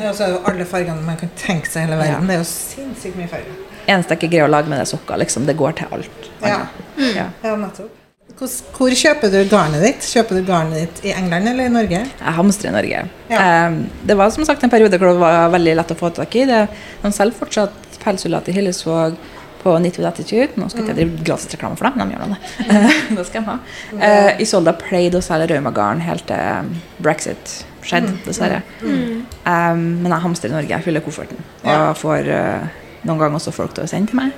[0.00, 2.24] Ja, så er jo alle fargene man kan tenke seg i hele verden.
[2.24, 2.26] Ja.
[2.30, 3.62] Det er jo sinnssykt mye farger.
[3.88, 5.46] Eneste jeg ikke greier å lage med det er sokker, liksom.
[5.48, 6.28] Det går til alt.
[6.42, 6.58] Ja.
[6.98, 7.28] Ja.
[7.44, 7.94] Ja, nettopp.
[8.38, 10.04] Hvor, hvor kjøper du garnet ditt?
[10.06, 12.02] Kjøper du garnet ditt i England eller i Norge?
[12.06, 13.00] Jeg hamstrer i Norge.
[13.32, 13.40] Ja.
[13.40, 16.36] Eh, det var som sagt en periode hvor det var veldig lett å få tak
[16.38, 16.44] i.
[16.46, 16.60] Det,
[17.02, 19.18] de selger fortsatt pelsuller til Hillesvåg
[19.62, 20.50] på Nitwood Attitude.
[20.56, 22.96] Nå skal ikke jeg drive gratisreklame for dem, men de gjør nå det.
[23.18, 23.56] det skal de ha.
[23.94, 28.60] Uh, Isolda pleide å selge Raumagarden helt til eh, brexit skjedde, dessverre.
[28.82, 30.74] Um, men jeg hamstrer i Norge.
[30.74, 31.40] Jeg fyller kofferten.
[31.64, 34.34] Og får uh, noen ganger også folk til å sende til meg.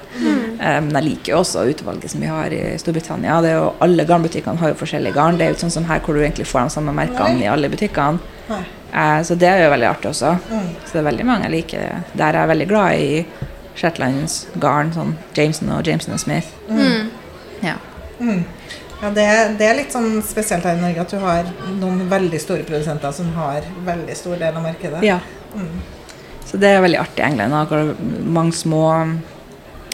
[0.61, 3.38] Eh, men jeg liker jo også utvalget som vi har i Storbritannia.
[3.44, 5.38] Det er jo, alle garnbutikkene har jo forskjellige garn.
[5.38, 7.48] Det er jo ikke sånn som her hvor du egentlig får de samme merkene i
[7.50, 8.20] alle butikkene.
[8.50, 10.35] Eh, så det er jo veldig artig også.
[10.50, 10.68] Mm.
[10.85, 12.04] Så det er veldig mange jeg liker.
[12.12, 13.24] Der er jeg veldig glad i
[13.81, 16.51] Shetlands garn, sånn Jameson og Jameson og Smith.
[16.69, 17.09] Mm.
[17.64, 17.77] Ja.
[18.21, 18.43] Mm.
[19.01, 22.40] Ja, det, det er litt sånn spesielt her i Norge at du har noen veldig
[22.43, 25.05] store produsenter som har veldig stor del av markedet.
[25.07, 25.23] ja.
[25.57, 25.81] Mm.
[26.51, 27.55] Så det er veldig artig i England.
[27.55, 27.90] er
[28.27, 28.83] mange små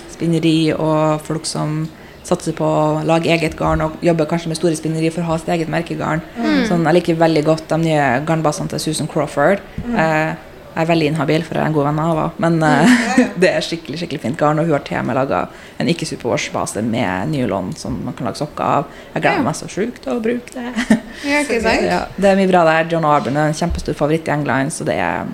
[0.09, 1.83] spinneri og folk som
[2.27, 5.37] satser på å lage eget garn og jobber kanskje med store spinneri for å ha
[5.39, 6.25] sitt eget merkegarn.
[6.67, 9.63] Sånn, jeg liker veldig godt de nye garnbasene til Susan Crawford.
[9.85, 10.33] Eh,
[10.77, 12.33] jeg er veldig inhabil, for jeg er en god venn av henne.
[12.45, 12.97] Men uh,
[13.43, 14.59] det er skikkelig skikkelig fint garn.
[14.61, 15.39] Og hun har til og med laga
[15.81, 18.91] en ikke-superwash-base med nylon som man kan lage sokker av.
[19.15, 20.73] Jeg gleder meg så sjukt til å bruke det.
[21.27, 21.87] Ja, ikke sant?
[21.89, 22.91] ja, det er mye bra der.
[22.93, 25.25] John Arben er en kjempestor favoritt i England, så det er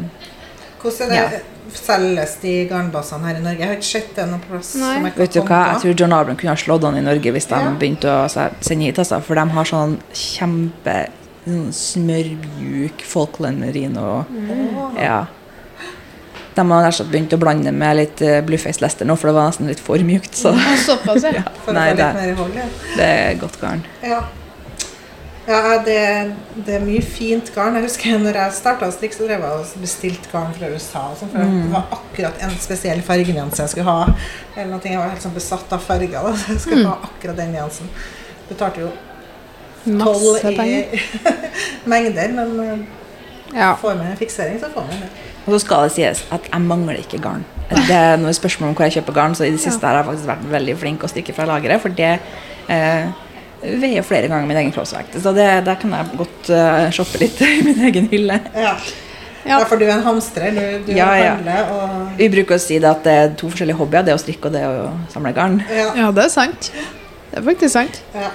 [0.83, 1.41] Hvordan er det
[1.75, 3.59] selges de garnbasene her i Norge?
[3.65, 4.71] Jeg har ikke sett det noen plass.
[4.77, 7.35] Som jeg Vet du hva, jeg tror John Arben kunne ha slått an i Norge
[7.35, 7.75] hvis de Ja.
[7.83, 9.19] begynte å så- sende hit, altså.
[9.27, 10.97] For de har sånn kjempe
[11.45, 14.25] sånn smørmjuk Falkland merino.
[14.25, 14.99] Åh.
[15.03, 15.21] Ja.
[16.55, 19.49] De har nesten begynt å blande med litt uh, Blueface Lester nå, for det var
[19.49, 20.35] nesten litt for mjukt.
[20.37, 21.43] Så Ja, Såpass, ja.
[21.65, 22.67] For Nei, å få litt mer hold, ja.
[22.99, 23.81] det er godt garn.
[24.05, 24.19] Ja,
[25.47, 25.97] ja det,
[26.67, 27.79] det er mye fint garn.
[27.81, 31.07] Jeg husker når jeg starta å strikke, så drev jeg og bestilte garn fra USA.
[31.19, 31.57] Sånn, for Mm.
[31.65, 34.13] Det var akkurat en spesiell fargenyanse jeg skulle ha.
[34.55, 36.21] Eller noe, Jeg var helt sånn besatt av farger.
[36.21, 36.37] Da.
[36.37, 36.91] Så jeg skulle Mm.
[36.93, 37.89] ha akkurat den nyansen.
[38.53, 38.93] Betalte jo
[39.87, 40.85] Masse penger.
[40.93, 41.01] i
[41.93, 42.79] mengder, men eh,
[43.55, 43.75] Ja.
[43.77, 45.09] får man en fiksering, så får man det.
[45.47, 47.43] Og så skal det sies at jeg mangler ikke garn.
[47.73, 50.07] Det er noe spørsmål om hvor jeg kjøper garn, så i det siste har jeg
[50.07, 52.13] faktisk vært veldig flink å strikke fra lageret, for det
[52.71, 53.09] eh,
[53.83, 55.17] veier flere ganger min egen kroppsvekt.
[55.23, 58.39] Så det, der kan jeg godt uh, shoppe litt i min egen hylle.
[58.55, 58.77] Ja.
[59.43, 59.57] Ja.
[59.59, 60.55] ja, for du er en hamstrer.
[60.55, 61.33] Du, du Ja, ja.
[61.35, 64.21] handler og Vi bruker å si det at det er to forskjellige hobbyer, det å
[64.23, 65.59] strikke og det å samle garn.
[65.71, 66.71] ja, ja, det er sant.
[67.33, 68.03] Det er faktisk sant.
[68.15, 68.31] ja.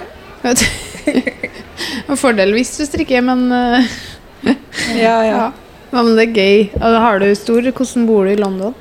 [2.08, 3.96] En fordel hvis du strikker, men eh,
[4.98, 5.22] Ja, ja.
[5.32, 5.48] ja.
[5.94, 6.82] Men det er gøy.
[6.82, 8.74] Har du stor Hvordan bor du i London?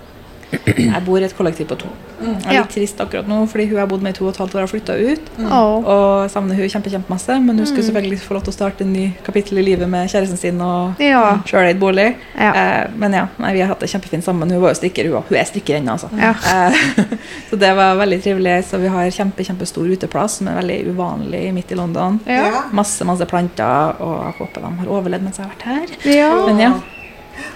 [0.51, 1.91] Jeg bor i et kollektiv på to.
[2.19, 2.61] Jeg er Ja.
[2.61, 4.59] litt trist akkurat nå, fordi hun har bodd med i to og et halvt år,
[4.59, 5.29] har flytta ut.
[5.37, 5.51] Mm.
[5.51, 8.93] Og savner hun kjempe, kjempemasse, men hun skulle selvfølgelig få lov til å starte en
[8.93, 11.37] ny kapittel i livet med kjæresten sin og Ja.
[11.45, 12.15] sjøleid bolig.
[12.37, 12.53] Ja.
[12.53, 14.49] Eh, men ja, nei, vi har hatt det kjempefint sammen.
[14.49, 15.23] Hun var jo strikker, hun òg.
[15.29, 16.09] Hun er strikker ennå, altså.
[16.17, 16.31] Ja.
[16.31, 16.73] Eh,
[17.51, 18.63] så det var veldig trivelig.
[18.65, 22.19] Så vi har kjempe, kjempestor uteplass som er veldig uvanlig midt i London.
[22.25, 22.63] Ja.
[22.71, 26.13] Masse, masse planter, og jeg håper de har overlevd mens jeg har vært her.
[26.17, 26.45] ja.
[26.47, 26.73] Men ja.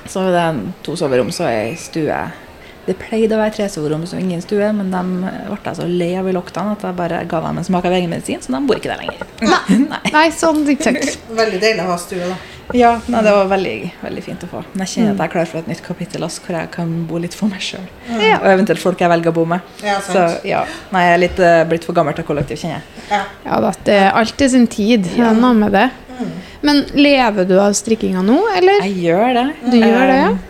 [0.07, 2.31] Så er det en to soverom, så er ei stue.
[2.87, 5.01] Det pleide å være tre som ingen stue, men de
[5.51, 8.41] ble så lei av lockdown at jeg bare ga dem en smak av egen medisin,
[8.41, 9.27] så de bor ikke der lenger.
[9.45, 9.99] Nei.
[10.15, 11.19] Nei, sånn ikke sant.
[11.41, 12.39] Veldig deilig å ha stue, da.
[12.73, 14.61] Ja, nei, det var veldig, veldig fint å få.
[14.71, 16.91] Men jeg kjenner at jeg er klar for et nytt kapittel også, hvor jeg kan
[17.09, 17.83] bo litt for meg sjøl.
[18.07, 18.37] Ja.
[18.37, 19.73] Og eventuelt folk jeg velger å bo med.
[19.83, 20.61] Ja, Så ja,
[20.93, 23.03] nei, jeg er litt uh, blitt for gammel til kollektiv, kjenner jeg.
[23.09, 23.21] Ja.
[23.47, 25.09] Ja da, det er alltid sin tid.
[25.09, 25.89] Det er noe med det.
[26.15, 26.31] Mm.
[26.69, 28.85] Men lever du av strikkinga nå, eller?
[28.87, 29.47] Jeg gjør det.
[29.65, 30.31] Du gjør det, ja?
[30.31, 30.47] Eh,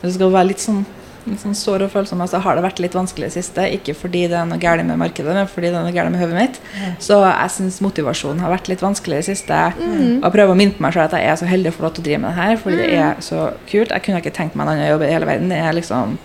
[0.00, 0.84] Det skal være litt sånn,
[1.32, 2.20] litt sånn sår og følsom.
[2.24, 3.66] Altså, har det vært litt vanskelig i det siste.
[3.78, 6.22] Ikke fordi det er noe galt med markedet, men fordi det er noe galt med
[6.22, 6.60] hodet mitt.
[7.04, 9.62] Så jeg syns motivasjonen har vært litt vanskelig i det siste.
[9.78, 10.20] Mm.
[10.22, 11.96] Og prøver å minne på meg selv at jeg er så heldig å få lov
[11.96, 13.94] til å drive med det her, fordi det er så kult.
[13.94, 15.52] Jeg kunne ikke tenkt meg en annen jobb i hele verden.
[15.54, 16.18] Det er liksom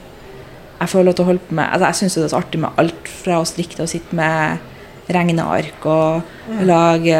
[0.83, 2.59] Jeg får lov til å holde på med altså, Jeg syns det er så artig
[2.59, 4.71] med alt fra å strikke til å sitte med
[5.11, 7.17] regneark og lage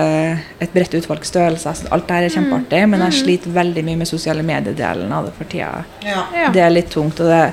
[0.63, 1.83] et bredt utvalg størrelser.
[1.91, 5.35] Alt det her er kjempeartig, men jeg sliter veldig mye med sosiale medier-delen av det
[5.37, 5.83] for tida.
[6.05, 6.49] Ja.
[6.53, 7.43] Det er litt tungt, og det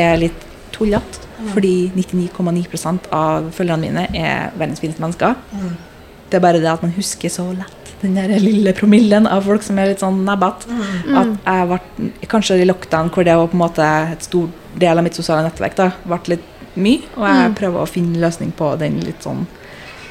[0.00, 1.26] er litt tullete.
[1.54, 5.38] Fordi 99,9 av følgerne mine er verdens fineste mennesker.
[5.56, 5.76] Mm.
[6.30, 9.64] Det er bare det at man husker så lett den der lille promillen av folk
[9.64, 10.68] som er litt sånn nebbete.
[11.16, 14.48] At jeg ble kanskje i lockdown, hvor det var på en måte et stor
[14.80, 16.46] del av mitt sosiale nettverk, da, ble litt
[16.80, 17.08] mye.
[17.16, 19.46] Og jeg prøver å finne løsning på den litt sånn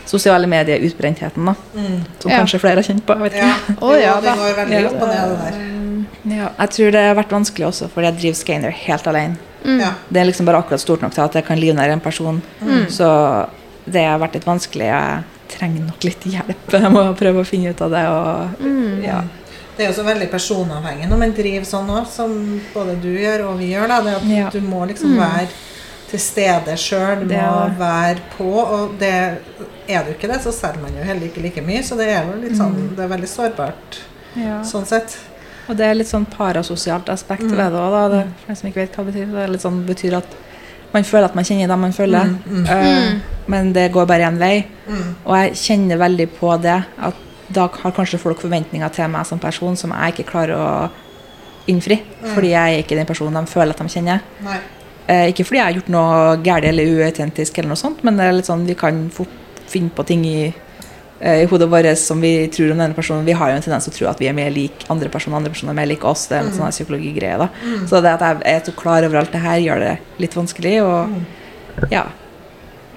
[0.09, 1.53] sosiale medieutbrentheten, da.
[1.75, 1.99] Mm.
[2.19, 2.39] Som Ja.
[2.41, 3.13] kanskje flere har kjent på.
[3.13, 3.47] Jeg vet ikke.
[3.47, 6.35] Ja, Oh, ja, det går veldig opp og ned, det der.
[6.35, 9.37] Ja, jeg tror det har vært vanskelig også, fordi jeg driver Scaner helt alene.
[9.63, 9.81] Mm.
[10.11, 12.41] Det er liksom bare akkurat stort nok til at jeg kan livnære en person.
[12.89, 13.09] Så
[13.89, 14.87] det har vært litt vanskelig.
[14.87, 16.71] Jeg trenger nok litt hjelp.
[16.71, 18.03] Jeg må prøve å finne ut av det.
[18.07, 19.21] Og, ja.
[19.77, 22.33] Det er jo så veldig personavhengig når man driver sånn òg, som
[22.73, 23.87] både du gjør og vi gjør.
[23.87, 24.01] Da.
[24.01, 24.49] Det at Ja.
[24.53, 25.47] Du må liksom være
[26.09, 28.49] til stede sjøl, Det må er være på.
[28.49, 29.13] Og det,
[29.87, 31.83] er du ikke det, så selger man jo heller ikke like mye.
[31.83, 33.99] Så det er jo litt sånn, det er veldig sårbart
[34.35, 34.61] Ja.
[34.63, 35.17] sånn sett.
[35.69, 37.55] Og det er litt sånn parasosialt aspekt Mm.
[37.57, 39.31] ved det òg, det, for de som ikke vet hva det betyr.
[39.31, 40.25] Det er litt sånn, betyr at
[40.93, 42.65] man føler at man kjenner dem man følger, Mm, mm.
[42.69, 44.65] eh, men det går bare én vei.
[44.89, 45.15] Mm.
[45.25, 47.13] Og jeg kjenner veldig på det, at
[47.51, 50.89] da har kanskje folk forventninger til meg som person som jeg ikke klarer å
[51.67, 52.01] innfri.
[52.23, 52.33] Mm.
[52.33, 54.21] Fordi jeg er ikke den personen de føler at de kjenner.
[54.43, 54.57] Nei.
[55.09, 58.27] Eh, ikke fordi jeg har gjort noe galt eller uautentisk, eller noe sånt, men det
[58.27, 59.31] er litt sånn, vi kan fort
[59.69, 60.51] finne på ting i,
[61.19, 63.25] eh, i hodet vårt som vi tror om denne personen.
[63.25, 65.37] Vi har jo en tendens til å tro at vi er mer lik andre personer,
[65.39, 66.27] andre personer er mer lik oss.
[66.29, 67.37] Det er en sånn her psykologigreie.
[67.41, 67.49] da.
[67.65, 67.87] Mm.
[67.89, 70.75] Så det at jeg er så klar over alt det her, gjør det litt vanskelig.
[70.83, 71.25] Og Mm.
[71.91, 72.05] ja.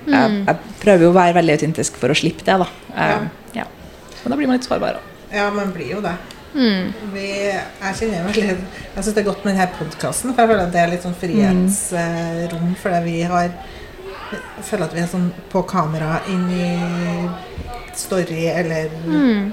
[0.06, 2.66] Jeg, jeg prøver jo å være veldig autentisk for å slippe det, da.
[2.96, 3.64] Eh, ja.
[4.24, 5.08] Men da blir man litt sårbar òg.
[5.32, 6.12] Ja, man blir jo det.
[6.54, 6.92] Mm.
[7.14, 7.28] Vi,
[7.96, 10.80] kjenner veldig Jeg syns det er godt med denne podkasten, for jeg føler at det
[10.82, 12.74] er litt sånn frihetsrom.
[12.82, 13.48] fordi vi har
[14.32, 17.28] Jeg føler at vi er sånn på kamera inn i
[17.96, 19.52] story eller Mm.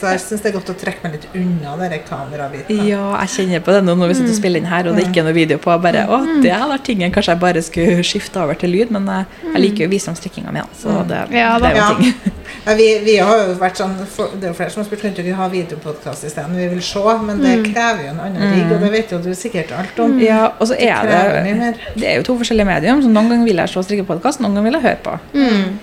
[0.00, 2.82] Så jeg syns det er godt å trekke meg litt unna denne kamerabiten.
[2.86, 5.04] Ja, jeg kjenner på det nå når vi sitter og spiller inn her, og det
[5.04, 5.74] er ikke noe video på.
[5.82, 9.08] Bare, å, det hadde vært tingen kanskje jeg bare skulle skifte over til lyd, men
[9.08, 11.86] eh, jeg liker jo å vise fram strikkinga mi, så det, Ja, det er jo
[11.88, 12.34] en ting.
[12.68, 15.22] Ja, vi, vi har jo vært sånn Det er jo flere som har spurt ikke
[15.24, 16.56] vi ha videopodkast isteden.
[16.56, 19.28] Vi vil se, men det krever jo en annen rigg, og det vet jo du
[19.36, 20.16] sikkert alt om.
[20.20, 21.70] Ja, og så Det er krever det.
[21.94, 24.68] Det er jo to forskjellige medium, så noen ganger vil jeg se strikkepodkast, noen ganger
[24.68, 25.14] vil jeg høre på.
[25.36, 25.78] Mm.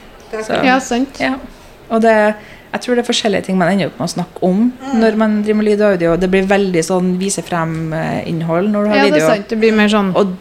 [0.46, 1.22] Så- Ja, sant.
[1.22, 1.36] Ja.
[1.90, 2.16] Og det,
[2.76, 4.66] jeg tror det er forskjellige ting man ender opp med å snakke om
[5.02, 6.16] når man driver med lyd og audio.
[6.20, 9.24] Det blir veldig sånn vise frem-innhold når du har Ja, det video.
[9.30, 9.50] er sant.
[9.50, 10.36] Det blir mer sånn Og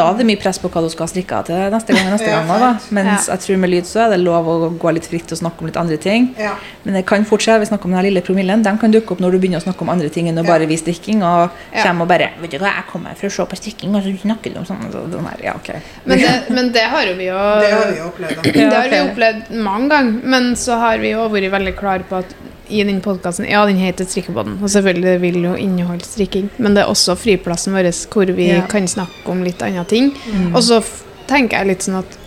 [0.00, 2.08] da er det mye press på hva du skal ha strikka til neste gang.
[2.14, 2.70] neste Ja, gang da.
[2.96, 3.34] Mens Ja.
[3.36, 5.66] jeg tror med lyd så er det lov å gå litt fritt og snakke om
[5.68, 6.30] litt andre ting.
[6.38, 6.54] Ja.
[6.84, 9.20] Men det kan fort skje, vi snakker om den lille promillen, Den kan dukke opp
[9.20, 11.22] når du begynner å snakke om andre ting enn å bare vise strikking.
[11.22, 11.82] Og Ja.
[11.84, 14.16] kommer og bare Vet du hva, jeg kommer for å se på strikking, og så
[14.22, 14.90] snakker du om sånn.
[14.92, 15.70] Så, den her, ja, ok.
[16.06, 18.42] men det, men det har jo vi jo Det har vi opplevd.
[18.70, 22.16] Det har vi opplevd mange ganger, men så har vi jo vært veldig klare på
[22.18, 22.34] at
[22.70, 26.84] i den podkasten Ja, den heter Strikkepodden, og selvfølgelig vil jo inneholde strikking, men det
[26.84, 28.62] er også friplassen vår hvor vi Ja.
[28.70, 30.12] kan snakke om litt andre ting.
[30.54, 30.80] Og så
[31.26, 32.18] tenker jeg litt sånn at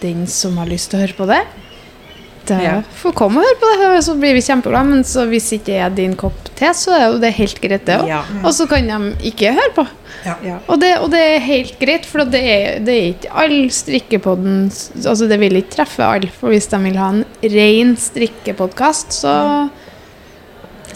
[0.00, 1.42] den som har lyst til å høre på det,
[2.46, 2.82] det Ja.
[3.02, 4.86] får komme og høre på det, så blir vi kjempeglade.
[4.86, 7.84] Men så hvis ikke det er din kopp te, så er jo det helt greit,
[7.86, 8.06] det òg.
[8.08, 8.22] Ja.
[8.44, 9.86] Og så kan de ikke høre på.
[10.44, 10.58] Ja.
[10.68, 14.70] Og det, og det er helt greit, for det er, det er ikke all strikkepodden
[15.06, 19.70] Altså Det vil ikke treffe alle, for hvis de vil ha en ren strikkepodkast, så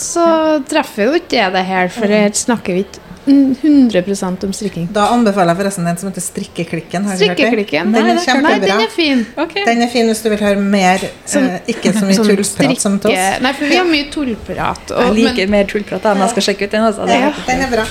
[0.02, 0.24] Så
[0.70, 4.88] treffer jo ikke det det her, for her snakker vi ikke 100% om strikking.
[4.92, 7.08] Da anbefaler jeg forresten den som heter Strikkeklikken.
[7.12, 7.92] Strikkeklikken.
[7.92, 8.36] Den Nei, er det.
[8.44, 9.24] Nei, den er fin.
[9.36, 9.66] Okay.
[9.68, 12.80] Den er fin hvis du vil høre mer, som, eh, ikke så mye som tullprat
[12.80, 13.40] som til oss.
[13.44, 14.92] Nei, for vi har mye tullprat.
[14.96, 16.88] Og, Jeg liker men, mer tullprat, da, jeg skal sjekke ut den.
[16.88, 17.08] Altså.
[17.12, 17.88] Ja, den er bra.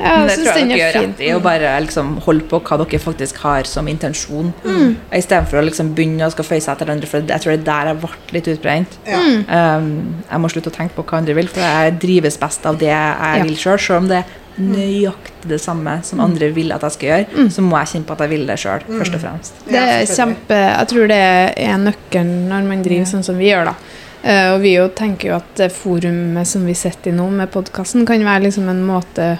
[0.00, 2.60] Ja, jeg det tror jeg dere er gjør rett i, å bare liksom holde på
[2.64, 4.52] hva dere faktisk har som intensjon.
[4.64, 4.96] Mm.
[5.20, 7.68] Istedenfor å liksom begynne å skal føye seg etter andre, for jeg tror det er
[7.70, 8.98] der jeg ble litt utbrent.
[9.06, 9.20] Ja.
[9.20, 9.40] Mm.
[9.46, 9.90] Um,
[10.26, 12.90] jeg må slutte å tenke på hva andre vil, for jeg drives best av det
[12.92, 13.42] jeg Ja.
[13.44, 13.78] vil sjøl.
[13.80, 17.62] Selv om det er nøyaktig det samme som andre vil at jeg skal gjøre, så
[17.64, 19.62] må jeg kjenne på at jeg vil det sjøl, først og fremst.
[19.68, 21.20] Det er kjempe, jeg tror det
[21.70, 23.70] er nøkkelen når man driver sånn som vi gjør.
[23.72, 23.74] da.
[24.20, 28.04] Uh, og vi jo tenker jo at forumet som vi sitter i nå med podkasten,
[28.04, 29.30] kan være liksom en måte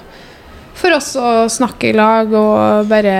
[0.80, 3.16] for oss å snakke i lag og bare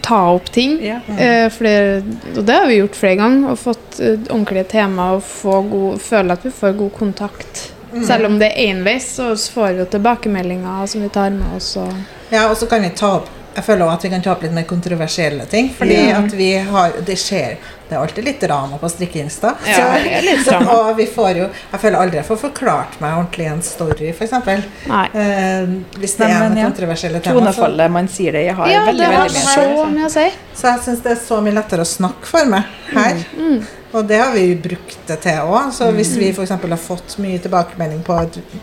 [0.00, 0.78] ta opp ting.
[0.84, 1.00] Ja.
[1.18, 2.02] Eh, for det,
[2.36, 6.02] og det har vi gjort flere ganger, og fått uh, ordentlige tema og få god,
[6.02, 7.64] føle at vi får god kontakt.
[8.06, 11.76] Selv om det er enveis, så får vi jo tilbakemeldinger som vi tar med oss.
[11.78, 11.92] Og,
[12.32, 14.40] Ja, og så kan vi ta opp Jeg føler også at vi kan ta opp
[14.42, 15.68] litt mer kontroversielle ting.
[15.78, 16.16] Fordi Ja.
[16.18, 17.56] at vi har Det skjer
[17.88, 19.50] Det er alltid litt drama på strikkeinsta.
[19.68, 20.76] Ja, er drama.
[20.88, 24.32] og vi får jo Jeg føler aldri jeg får forklart meg ordentlig en story, f.eks.
[24.32, 26.70] Eh, hvis det Nei, er men noen ja.
[26.70, 27.36] kontroversielle tema.
[27.36, 30.08] Så, Tonefallet man sier det, jeg har Ja, veldig, det har veldig mye så mye
[30.08, 30.26] å si.
[30.56, 33.24] så jeg syns det er så mye lettere å snakke for meg her.
[33.36, 33.58] Mm.
[33.94, 35.68] Og det har vi jo brukt det til òg.
[35.74, 36.50] Så hvis vi f.eks.
[36.50, 38.16] har fått mye tilbakemelding på,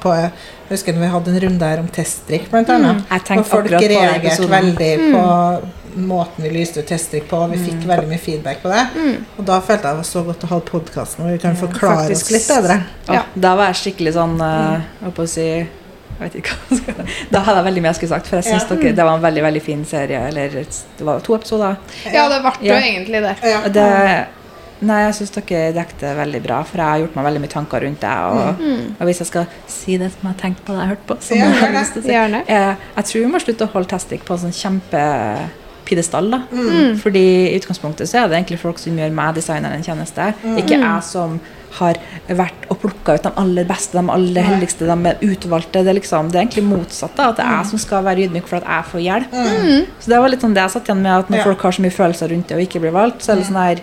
[0.03, 0.31] på Jeg
[0.71, 3.05] husker når vi hadde en runde her om teststrikk, annet.
[3.11, 5.23] Jeg Og folk reagerte veldig på
[5.95, 7.39] måten vi lyste ut teststrikk på.
[7.51, 8.85] Vi fikk veldig mye feedback på det.
[8.95, 9.25] Mm.
[9.37, 12.07] Og da følte jeg det var så godt å ha podkasten hvor vi kan forklare
[12.07, 12.25] faktisk.
[12.25, 12.79] oss litt bedre.
[13.07, 13.23] Ja.
[13.35, 15.47] Da var jeg skikkelig sånn uh, si
[16.21, 18.75] hva skal Da hadde jeg veldig mye jeg skulle sagt, for jeg syns Ja.
[18.75, 20.19] dere det var en veldig veldig fin serie.
[20.27, 21.77] Eller det var to episoder.
[22.13, 22.79] Ja, det ble jo Ja.
[22.79, 23.35] egentlig det.
[23.43, 23.61] Ja.
[23.67, 24.27] Det,
[24.81, 27.81] nei, jeg syns dere dekket veldig bra, for jeg har gjort meg veldig mye tanker
[27.81, 28.13] rundt det.
[28.31, 28.95] Og, Mm.
[28.99, 31.07] og hvis jeg skal si det som jeg har tenkt på det jeg har hørt
[31.07, 32.45] på, så Ja, må jeg lyst til å si Gjerne.
[32.47, 35.49] jeg, jeg tror vi må slutte å holde Testik på en sånn kjempepidestall.
[35.85, 36.41] Da.
[36.51, 36.97] Mm.
[36.97, 40.33] Fordi i utgangspunktet så er det egentlig folk som gjør meg, designeren, en tjeneste.
[40.43, 40.57] Mm.
[40.57, 41.39] Ikke jeg som
[41.79, 41.95] har
[42.27, 45.83] vært og plukka ut de aller beste, de aller heldigste, de utvalgte.
[45.83, 47.15] Det er, liksom, det er egentlig motsatt.
[47.15, 47.57] da, At det er Mm.
[47.57, 49.31] jeg som skal være ydmyk for at jeg får hjelp.
[49.99, 51.43] Så det var litt sånn det jeg satt igjen med, at når Ja.
[51.43, 53.63] folk har så mye følelser rundt det og ikke blir valgt, så er det sånn
[53.67, 53.79] her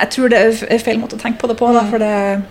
[0.00, 2.42] Jeg tror det er feil måte å tenke på det på, da, for det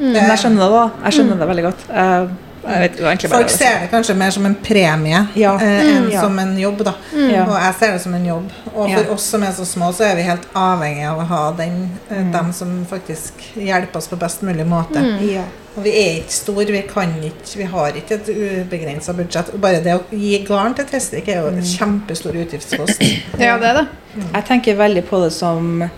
[0.00, 0.12] Mm.
[0.14, 0.90] Men jeg skjønner det, da.
[1.04, 1.82] Jeg skjønner det veldig godt.
[1.92, 2.28] Jeg,
[2.62, 5.54] Folk ser det kanskje mer som en premie Ja.
[5.56, 6.10] eh, enn Mm.
[6.12, 6.20] Ja.
[6.22, 6.84] som en jobb.
[6.84, 6.92] da.
[7.14, 7.48] Mm.
[7.48, 8.50] Og jeg ser det som en jobb.
[8.74, 9.10] Og for Ja.
[9.14, 12.16] oss som er så små, så er vi helt avhengig av å ha den, eh,
[12.16, 12.32] Mm.
[12.32, 14.96] dem som faktisk hjelper oss på best mulig måte.
[15.00, 15.32] Mm.
[15.34, 15.42] Ja.
[15.76, 19.58] Og vi er ikke store, vi kan ikke, vi har ikke et ubegrensa budsjett.
[19.60, 21.62] Bare det å gi garn til Testrik er jo en Mm.
[21.64, 23.00] kjempestor utgiftspost.
[23.40, 23.86] Ja, det er det.
[24.34, 25.90] Jeg tenker veldig på det som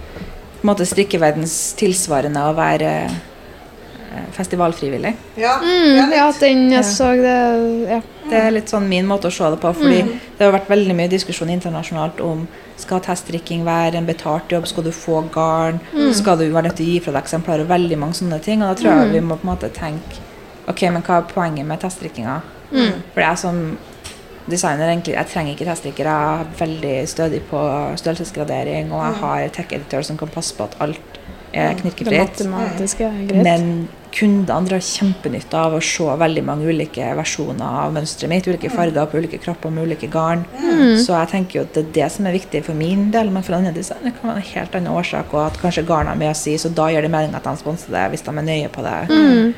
[0.62, 3.10] på måte strikkeverdens tilsvarende å være
[4.32, 5.14] festivalfrivillig.
[5.36, 8.00] Ja, Mm, ja, den jeg så det Ja.
[8.30, 9.72] Det er litt sånn min måte å se det på.
[9.74, 10.02] Fordi
[10.38, 12.46] det har vært veldig mye diskusjon internasjonalt om
[12.76, 15.80] skal teststrikking være en betalt jobb, skal du få garn,
[16.12, 18.62] skal du være nødt til å gi fra deg eksemplarer, og veldig mange sånne ting.
[18.62, 20.22] Og da tror jeg vi må på en måte tenke
[20.68, 22.40] ok, men hva er poenget med teststrikkinga?
[22.72, 22.92] Mm.
[23.14, 23.78] For jeg som
[24.50, 26.08] designer egentlig, jeg trenger ikke teststrikker.
[26.08, 27.62] Jeg er veldig stødig på
[28.00, 31.18] størrelsesgradering, og jeg har tech editor som kan passe på at alt
[31.52, 33.42] er Det matematiske er greit.
[33.44, 38.46] Men kundene drar kjempenytte av å se veldig mange ulike versjoner av mønsteret mitt.
[38.46, 40.44] Ulike farger på ulike kropper med ulike garn.
[40.60, 40.98] Mm.
[41.00, 43.42] Så jeg tenker jo at det er det som er viktig for min del, men
[43.42, 46.30] for andre det kan være en helt annen årsak, og at kanskje garn har med
[46.30, 48.68] å si, så da gjør det mening at de sponser det, hvis de er nøye
[48.72, 48.96] på det.
[49.10, 49.54] Mm.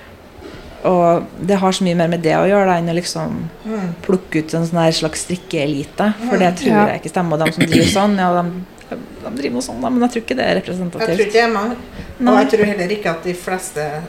[0.85, 3.95] Og det har så mye mer med det å gjøre da, enn å liksom Mm.
[4.05, 6.13] plukke ut en sånn slags strikkeelite.
[6.29, 6.87] For det tror Ja.
[6.89, 7.39] jeg ikke stemmer.
[7.41, 8.51] Og de som driver sånn, ja, de,
[8.91, 11.09] de driver noe da, men jeg tror ikke det er representativt.
[11.09, 11.77] Jeg tror ikke det er meg.
[12.21, 14.03] Og jeg tror heller ikke at de fleste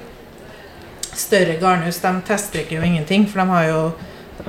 [1.17, 3.27] større garnhus de teststrikker jo ingenting.
[3.29, 3.79] For de har jo,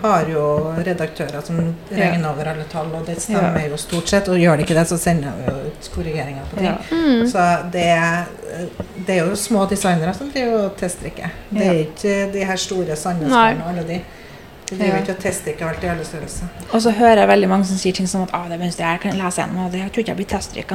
[0.02, 0.42] har jo
[0.86, 4.28] redaktører som regner over alle tall, og det stemmer jo stort sett.
[4.28, 6.66] Og gjør de ikke det, så sender de jo ut korrigeringer på ting.
[6.66, 6.76] Ja.
[6.90, 7.24] Mm.
[7.30, 7.86] Så det,
[9.06, 11.32] det er jo små designere som driver og teststrikker.
[11.50, 11.80] Det er Ja.
[11.86, 14.00] ikke de her store Sandnes-barna og alle de.
[14.66, 15.00] De driver Ja.
[15.02, 16.46] ikke og teststrikker alt i alle størrelser.
[16.72, 18.98] Og så hører jeg veldig mange som sier ting som at ah, det mønsteret her
[18.98, 20.74] kan jeg lese gjennom, og det tror ikke jeg blir teststrikka.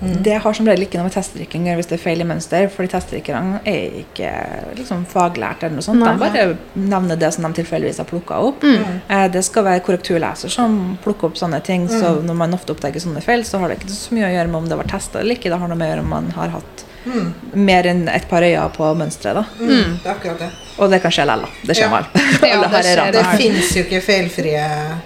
[0.00, 0.06] Nå».
[0.06, 0.22] Altså, jeg- Mm.
[0.22, 2.24] Det har som regel ikke noe med testdrikking å gjøre hvis det er feil i
[2.24, 4.30] mønster, fordi testdrikkerne er ikke
[4.76, 5.98] liksom, faglært eller noe sånt.
[5.98, 6.12] Nei.
[6.12, 8.60] De bare nevner det som de tilfeldigvis har plukka opp.
[8.62, 9.00] Mm.
[9.10, 12.26] Eh, Det skal være korrekturleser som plukker opp sånne ting, så Mm.
[12.26, 14.54] når man ofte oppdager sånne feil, så har det ikke så mye å gjøre med
[14.56, 15.50] om det var testa eller ikke.
[15.50, 17.34] Det har noe med å gjøre om man har hatt Mm.
[17.54, 19.34] mer enn et par øyne på mønsteret.
[19.34, 19.44] da.
[19.60, 19.98] Mm.
[20.02, 20.50] Det er akkurat det.
[20.78, 21.48] Og det kan skje likevel, da.
[21.66, 21.90] Det skjer Ja.
[21.90, 22.04] med
[22.42, 22.48] alle.
[22.48, 23.38] Ja, det har Det det.
[23.40, 24.98] fins jo ikke feilfrie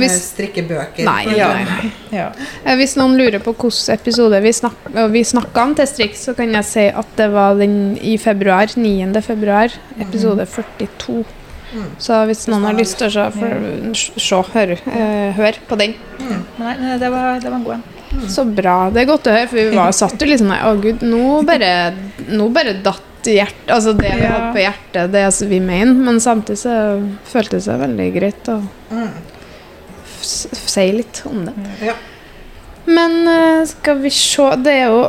[0.00, 1.04] hvis, strikkebøker.
[1.04, 1.90] Nei, nei, nei.
[2.14, 2.28] Ja.
[2.64, 4.74] eh, hvis noen lurer på hvilken episode vi, snak,
[5.12, 9.22] vi snakka om teststrikk, så kan jeg si at det var den i februar, 9.
[9.22, 11.24] februar, episode 42.
[11.70, 11.84] Mm.
[12.02, 15.94] Så hvis noen har lyst til å se, høre, eh, hør på den.
[16.18, 16.40] Mm.
[16.58, 17.86] Nei, nei, det var, det var en god en.
[18.26, 18.90] Så bra.
[18.90, 21.36] Det er godt å høre, for vi var, satt jo liksom sånn Å, gud, nå
[21.46, 21.70] bare,
[22.34, 24.30] nå bare datt hjertet Altså det vi Ja.
[24.32, 26.74] hadde på hjertet, det vi mener, men samtidig så
[27.30, 29.10] føltes det veldig greit Og, Mm.
[30.22, 31.54] Si litt om det.
[31.84, 31.94] Ja.
[32.90, 35.02] Men eh, skal vi se Det er jo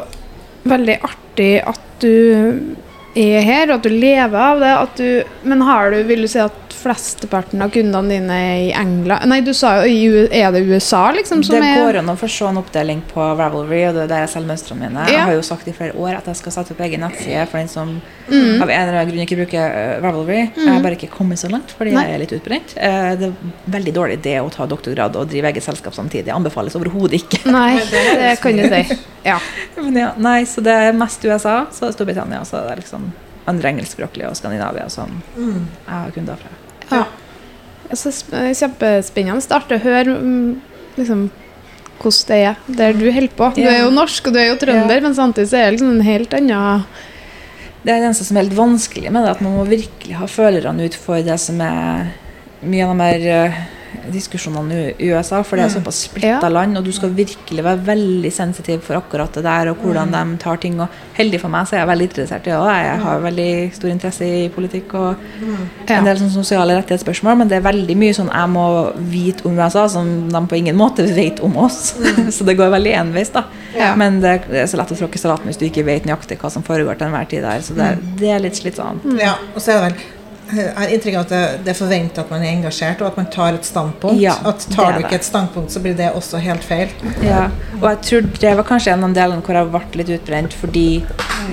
[0.69, 2.76] veldig artig at du
[3.15, 4.74] er her, og at du lever av det.
[4.97, 9.28] Du, men har du, vil du si at flesteparten av kundene dine er i England
[9.30, 11.43] Nei, du sa jo Er det USA, liksom?
[11.45, 14.24] Som det går an å få se en oppdeling på Ravelry, og det er der
[14.24, 15.04] jeg selger mønstrene mine.
[15.06, 15.19] Ja.
[15.19, 17.62] Jeg har jo sagt i flere år at jeg skal sette opp egen nettside for
[17.62, 17.93] den som
[18.32, 18.62] Mm.
[18.63, 20.21] av en eller annen grunn ikke bruker Ravelry.
[20.21, 20.41] Ravelry.
[20.56, 22.04] Jeg har bare ikke kommet så langt, fordi Nei.
[22.06, 22.74] jeg er litt utbrent.
[22.78, 26.32] Eh, det er veldig dårlig idé å ta doktorgrad og drive eget selskap samtidig.
[26.32, 27.41] Anbefales overhodet ikke.
[27.52, 29.00] Nei, det kan du si.
[29.26, 29.38] Ja.
[29.82, 33.01] Men ja, nei, så det er mest USA, så Storbritannia, så det er liksom
[33.48, 35.68] andre engelskspråklige og Skandinavia som Mm.
[35.88, 36.50] jeg har kunder fra.
[36.92, 37.06] ja.
[37.94, 40.62] Så sp- kjempespennende start å høre mm,
[40.98, 41.26] liksom,
[42.00, 43.50] hvordan det er der du holder på.
[43.56, 45.92] Du er jo norsk, og du er jo trønder, men samtidig så er det liksom
[45.98, 46.86] en helt annen
[47.84, 50.26] Det er det eneste som er helt vanskelig med det, at man må virkelig ha
[50.30, 52.12] følerne ut for det som er
[52.62, 53.62] mye av de her eh,
[54.12, 56.50] diskusjonene i USA, for det er såpass splitta Ja.
[56.50, 60.38] land, og du skal virkelig være veldig sensitiv for akkurat det der, og hvordan de
[60.38, 60.80] tar ting.
[60.82, 60.88] Og
[61.18, 62.58] heldig for meg så er jeg veldig interessert i det.
[62.58, 65.16] og Jeg har veldig stor interesse i politikk og
[65.88, 69.58] en del sånn sosiale rettighetsspørsmål, men det er veldig mye sånn jeg må vite om
[69.60, 71.94] USA, som de på ingen måte vet om oss.
[72.36, 73.46] så det går veldig enveis, da.
[73.76, 73.96] Ja.
[73.96, 76.50] Men det, det er så lett å tråkke salaten hvis du ikke vet nøyaktig hva
[76.52, 77.62] som foregår til enhver tid der.
[77.62, 79.06] Så det, det er litt slitsomt.
[79.20, 80.20] Ja, og så er det vel
[80.56, 83.18] jeg har inntrykk av at det, det er forventa at man er engasjert, og at
[83.20, 84.22] man tar et standpunkt.
[84.22, 86.91] Ja, at Tar du ikke et standpunkt, så blir det også helt feil.
[87.26, 87.47] Ja,
[87.80, 90.88] og jeg tror det var kanskje en av delene hvor jeg ble litt utbrent, fordi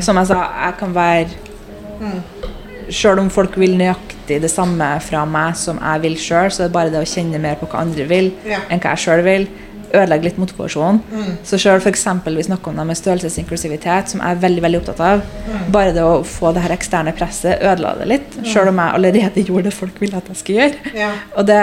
[0.04, 1.28] som jeg sa, jeg kan være
[2.88, 6.70] Sjøl om folk vil nøyaktig det samme fra meg som jeg vil sjøl, så er
[6.70, 9.44] det bare det å kjenne mer på hva andre vil, enn hva jeg sjøl vil,
[9.92, 11.00] ødelegger litt motivasjonen.
[11.46, 12.04] Så sjøl f.eks.
[12.24, 15.24] vi snakker om det med størrelsesinklusivitet, som jeg er veldig veldig opptatt av,
[15.74, 19.44] bare det å få det her eksterne presset ødela det litt, sjøl om jeg allerede
[19.48, 20.94] gjorde det folk ville at jeg skulle gjøre.
[20.98, 21.10] Ja.
[21.34, 21.60] Og det,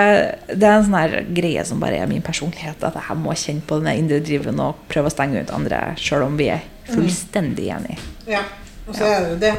[0.52, 3.66] det er en sånn her greie som bare er min personlighet, at jeg må kjenne
[3.66, 7.72] på den indre driven og prøve å stenge ut andre, sjøl om vi er fullstendig
[7.74, 7.98] enige.
[8.30, 8.44] Ja.
[8.86, 9.52] Og så er det,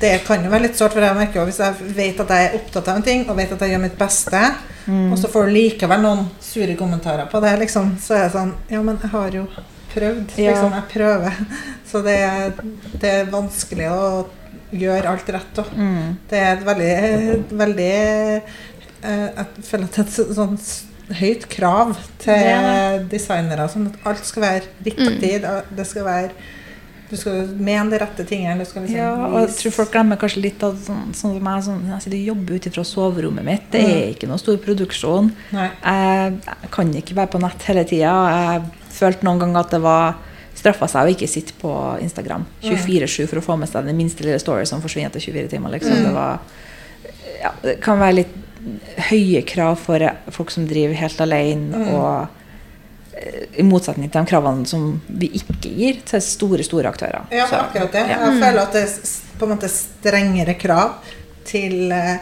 [0.00, 2.48] det, kan jo være litt sårt, for jeg merker jo hvis jeg vet at jeg
[2.48, 4.42] er opptatt av en ting, og vet at jeg gjør mitt beste,
[4.90, 8.52] og så får du likevel noen sure kommentarer på det, liksom, så er det sånn
[8.70, 9.44] Ja, men jeg har jo
[9.96, 10.34] prøvd.
[10.36, 11.38] Liksom, jeg prøver.
[11.90, 12.58] Så det, er-
[13.00, 14.00] det er vanskelig å
[14.74, 15.60] gjøre alt rett.
[15.78, 16.16] Mm.
[16.28, 20.58] Det er et veldig, veldig eh, Jeg føler at det er et sånn
[21.20, 23.68] høyt krav til er designere.
[23.70, 25.32] Sånn at alt skal være riktig.
[25.44, 25.72] Mm.
[25.78, 26.32] Det skal være
[27.10, 28.58] Du skal mene de rette tingene.
[28.60, 31.82] Liksom Ja, og jeg tror folk glemmer kanskje litt av sånn, sånn som meg, sånn,
[31.92, 33.66] jeg sitter og jobber ut ifra soverommet mitt.
[33.74, 35.30] Det er ikke noe stor produksjon.
[35.54, 35.68] Nei.
[35.82, 38.14] Jeg, jeg kan ikke være på nett hele tida.
[38.34, 40.16] Jeg følte noen ganger at det var
[40.56, 41.70] straffa seg å ikke sitte på
[42.02, 45.52] Instagram 24-7 for å få med seg den minste lille story som forsvinner etter 24
[45.52, 45.76] timer.
[45.76, 46.00] Liksom.
[46.06, 46.40] Det, var,
[47.42, 48.34] ja, det kan være litt
[49.10, 50.02] høye krav for
[50.34, 51.84] folk som driver helt alene.
[51.92, 52.35] og eh,
[53.58, 57.26] I motsetning til de kravene som vi ikke gir til store store aktører.
[57.32, 58.06] Ja, Så, akkurat det.
[58.10, 58.18] ja.
[58.26, 58.96] Jeg føler at det er
[59.38, 60.94] på en måte strengere krav
[61.44, 62.16] til eh,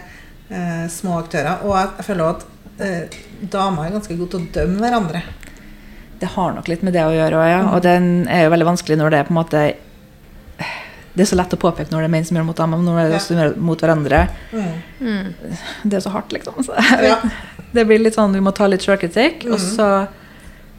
[0.50, 1.62] eh, små aktører.
[1.64, 2.46] Og jeg, jeg føler også
[2.78, 3.18] at eh,
[3.52, 5.22] damer er ganske gode til å dømme hverandre.
[6.20, 7.62] Det har nok litt med det å gjøre òg, ja.
[7.74, 9.64] Og den er jo veldig vanskelig når det er på en måte
[11.14, 12.78] Det er så lett å påpeke når det er menn som gjør det mot damer,
[12.80, 13.48] men når det er også ja.
[13.62, 14.20] mot hverandre.
[14.98, 15.28] Mm.
[15.84, 16.56] Det er så hardt, liksom.
[16.66, 16.74] Så,
[17.04, 17.18] Ja.
[17.74, 19.64] Det blir litt sånn vi må ta litt sjølkritikk, og Mhm.
[19.74, 19.86] så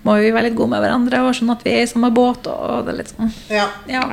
[0.05, 2.47] må vi være litt gode med hverandre og sånn at vi er i samme båt.
[2.51, 4.03] Og det er litt sånn ja, ja.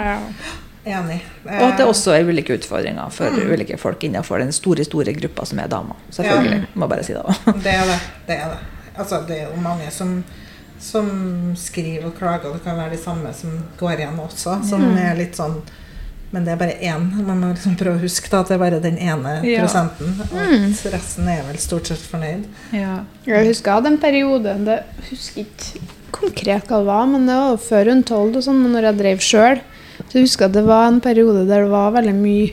[0.84, 1.18] enig.
[1.45, 3.51] Og at det Eh, også er ulike utfordringer for mm.
[3.53, 5.99] ulike folk innenfor den store store gruppa som er damer.
[6.11, 6.62] Selvfølgelig.
[6.74, 7.51] Må bare si det òg.
[7.66, 7.99] Det er det.
[8.26, 8.62] Det er det.
[8.97, 10.18] Altså, det er jo mange som,
[10.80, 11.07] som
[11.57, 14.99] skriver og klager, og det kan være de samme som går igjen også, som Mm.
[14.99, 15.61] er litt sånn
[16.33, 17.03] Men det er bare én.
[17.26, 19.61] Man må liksom prøve å huske da, at det er bare den ene Ja.
[19.66, 20.14] prosenten.
[20.33, 22.47] Og at resten er vel stort sett fornøyd.
[22.72, 23.01] Ja.
[23.26, 27.26] Jeg husker jeg hadde en periode det, Jeg husker ikke konkret hva det var, men
[27.26, 29.61] det var før tolv og sånn, men når jeg drev sjøl,
[30.09, 32.53] så jeg husker at det var en periode der det var veldig mye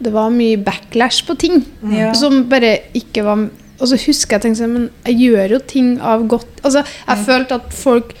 [0.00, 2.12] Det var mye backlash på ting Ja.
[2.14, 3.48] som bare ikke var
[3.80, 7.24] Og så husker jeg tenkte sånn, men jeg gjør jo ting av godt Altså, jeg
[7.26, 8.14] følte at folk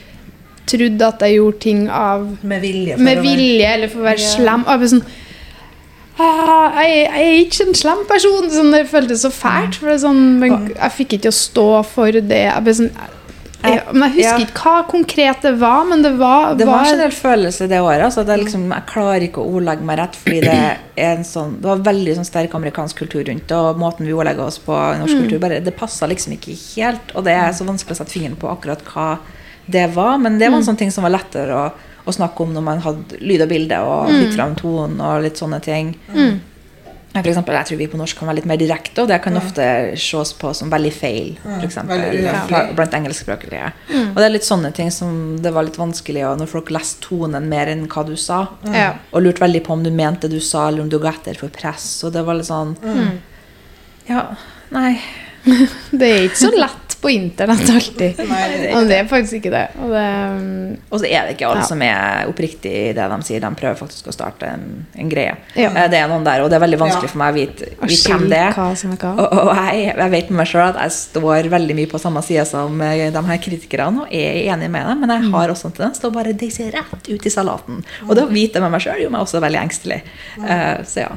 [0.72, 2.96] trodde at jeg gjorde ting av Med vilje.
[2.96, 4.34] for med å være- vilje eller for å være Ja.
[4.36, 4.64] slem.
[4.66, 5.04] Og jeg ble sånn
[6.20, 8.48] «Ah, jeg, jeg er ikke en slem person.
[8.50, 9.76] Sånn, det føltes så fælt.
[9.78, 12.40] For det er sånn, men jeg fikk ikke å stå for det.
[12.48, 12.88] Jeg ble sånn,
[13.62, 14.46] jeg, men jeg husker Ja.
[14.48, 18.02] ikke hva konkret det var, men det var, Det var en del følelse det året.
[18.08, 20.58] Altså, at jeg, liksom, jeg klarer ikke å ordlegge meg rett, fordi det
[20.96, 24.12] er en sånn Det var veldig sånn sterk amerikansk kultur rundt det, og måten vi
[24.12, 27.14] ordlegger oss på i norsk kultur, bare, det passa liksom ikke helt.
[27.14, 29.18] Og det er så vanskelig å sette fingeren på akkurat hva
[29.68, 30.18] det var.
[30.18, 31.64] Men det var en sånn ting som var lettere å,
[32.04, 35.40] å snakke om når man hadde lyd og bilde og fikk fram tonen og litt
[35.40, 35.92] sånne ting.
[36.14, 36.38] Mm.
[37.18, 39.36] for eksempel, jeg tror vi på norsk kan være litt mer direkte, og det kan
[39.40, 39.64] ofte
[39.98, 41.30] ses på som veldig feil.
[41.42, 42.64] For eksempel, ja.
[42.78, 43.70] blant engelskspråklige.
[43.92, 47.02] Og det er litt sånne ting som det var litt vanskelig og når folk leste
[47.08, 48.44] tonen mer enn hva du sa.
[48.72, 48.92] ja.
[49.12, 51.36] Og lurte veldig på om du mente det du sa, eller om du ga etter
[51.36, 51.90] for press.
[52.06, 52.76] Og det var litt sånn
[54.08, 54.30] Ja,
[54.72, 54.94] nei.
[56.00, 58.18] Det er ikke så lett på internett alltid.
[58.26, 59.60] Nei, det er Og det er faktisk ikke det.
[59.78, 60.00] Og det
[60.34, 61.66] um, Og så er det ikke alle Ja.
[61.68, 63.38] som er oppriktig i det de sier.
[63.44, 64.64] De prøver faktisk å starte en,
[64.98, 65.36] en greie.
[65.54, 65.70] Ja.
[65.70, 67.12] Eh, Det er noen der, og det er veldig vanskelig Ja.
[67.12, 68.52] for meg å vite, vite hvem det er.
[68.58, 69.12] hva som er hva.
[69.14, 72.24] Og, og jeg, jeg vet med meg sjøl at jeg står veldig mye på samme
[72.26, 75.70] side som eh, de her kritikerne, og er enig med dem, men jeg har også
[75.70, 77.84] en tendens til å bare deise rett ut i salaten.
[78.08, 80.02] Og det å vite med meg sjøl gjør meg også veldig engstelig.
[80.42, 81.14] Uh, så ja.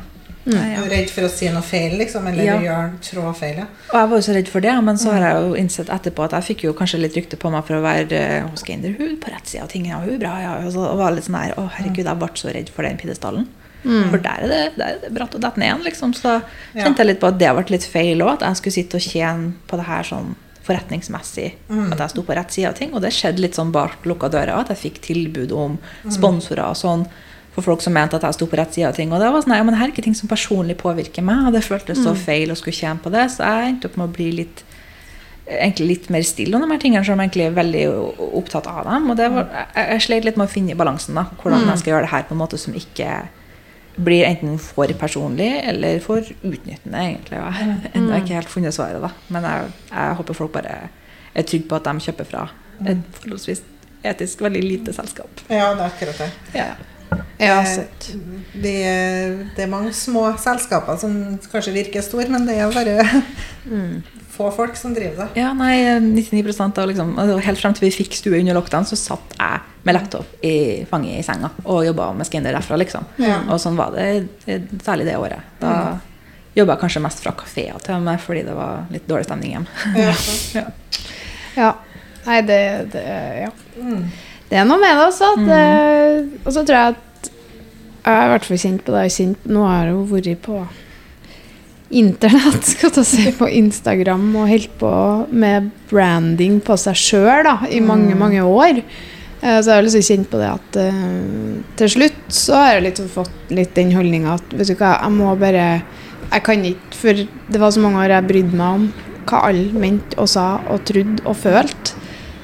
[0.47, 2.25] Er redd for å si noe feil, liksom?
[2.27, 2.57] Eller Ja.
[2.59, 3.57] gjøre trå feil?
[3.57, 3.67] Ja.
[3.91, 6.23] Og jeg var jo så redd for det, men så har jeg jo innsett etterpå
[6.25, 9.17] at jeg fikk jo kanskje litt rykte på meg for å være hos Geinderhud hun
[9.17, 10.53] på rett side av ting, og hun bra, ja.
[10.65, 13.47] Og så var litt sånn her Å, herregud, jeg ble så redd for den pidestallen.
[13.83, 15.83] For der er, det, der er det bratt å dette ned igjen.
[15.83, 16.13] Liksom.
[16.13, 16.41] Så
[16.75, 18.33] kjente jeg litt på at det ble litt feil òg.
[18.37, 20.35] At jeg skulle sitte og tjene på det her sånn
[20.67, 21.53] forretningsmessig.
[21.91, 22.93] At jeg sto på rett side av ting.
[22.93, 24.53] Og det skjedde litt sånn bak lukka dører.
[24.61, 25.79] At jeg fikk tilbud om
[26.13, 27.07] sponsorer og sånn.
[27.51, 29.11] For folk som mente at jeg sto på rett side av ting.
[29.11, 31.49] Og det var sånn, ja, men det her er ikke ting som personlig påvirker meg.
[31.49, 33.25] Og det føltes så feil å skulle tjene på det.
[33.33, 34.63] Så jeg endte opp med å bli litt
[35.51, 37.83] egentlig litt mer stille om de her tingene, som egentlig er veldig
[38.39, 39.09] opptatt av dem.
[39.11, 41.17] Og det var, jeg, jeg slet litt med å finne balansen.
[41.17, 43.09] da, Hvordan jeg skal gjøre det her på en måte som ikke
[43.99, 47.41] blir enten for personlig eller for utnyttende, egentlig.
[47.41, 47.51] Ja.
[47.91, 49.11] jeg har ikke helt funnet svaret, da.
[49.33, 50.77] Men jeg, jeg håper folk bare
[51.35, 52.45] er trygge på at de kjøper fra
[52.87, 53.61] et forholdsvis
[54.07, 55.43] etisk veldig lite selskap.
[55.51, 56.29] Ja, det er akkurat det.
[56.57, 56.71] Ja.
[57.41, 57.59] Ja,
[58.53, 58.75] Det,
[59.55, 61.15] det er mange små selskaper som
[61.51, 63.05] kanskje virker store, men det er bare
[64.31, 65.41] få folk som driver det.
[65.41, 68.97] Ja, nei, 99% av liksom, altså Helt frem til vi fikk stue under lockdown, så
[68.99, 70.55] satt jeg med laptop i
[70.89, 73.07] fanget i senga og jobba med skinner derfra, liksom.
[73.21, 73.41] Ja.
[73.49, 74.07] Og sånn var det
[74.45, 75.51] eh, særlig det året.
[75.61, 75.73] Da
[76.55, 79.57] jobba jeg kanskje mest fra kafeer til og med fordi det var litt dårlig stemning
[79.57, 79.95] hjemme.
[79.97, 80.15] Ja.
[80.61, 80.65] Ja.
[81.51, 81.71] Ja.
[82.25, 82.59] Nei, det,
[82.93, 83.05] det
[83.41, 83.49] Ja.
[83.81, 84.05] Mm.
[84.51, 85.31] Det er noe med det også.
[85.31, 86.31] At, mm.
[86.43, 87.31] og så tror jeg at
[88.01, 89.03] jeg har i hvert fall kjent på det.
[89.15, 90.61] Kjent, nå har jeg jo vært på
[92.01, 94.91] internett, skal jeg si, på Instagram og holdt på
[95.31, 98.81] med branding på seg sjøl i mange, mange år.
[99.41, 101.05] Eh, Så jeg har liksom kjent på det at eh,
[101.79, 105.15] til slutt så har jeg litt fått litt den holdninga at vet du hva, jeg
[105.17, 105.67] må bare
[106.31, 108.85] Jeg kan ikke For det var så mange år jeg brydde meg om
[109.27, 111.97] hva alle mente og sa og trodde og følte.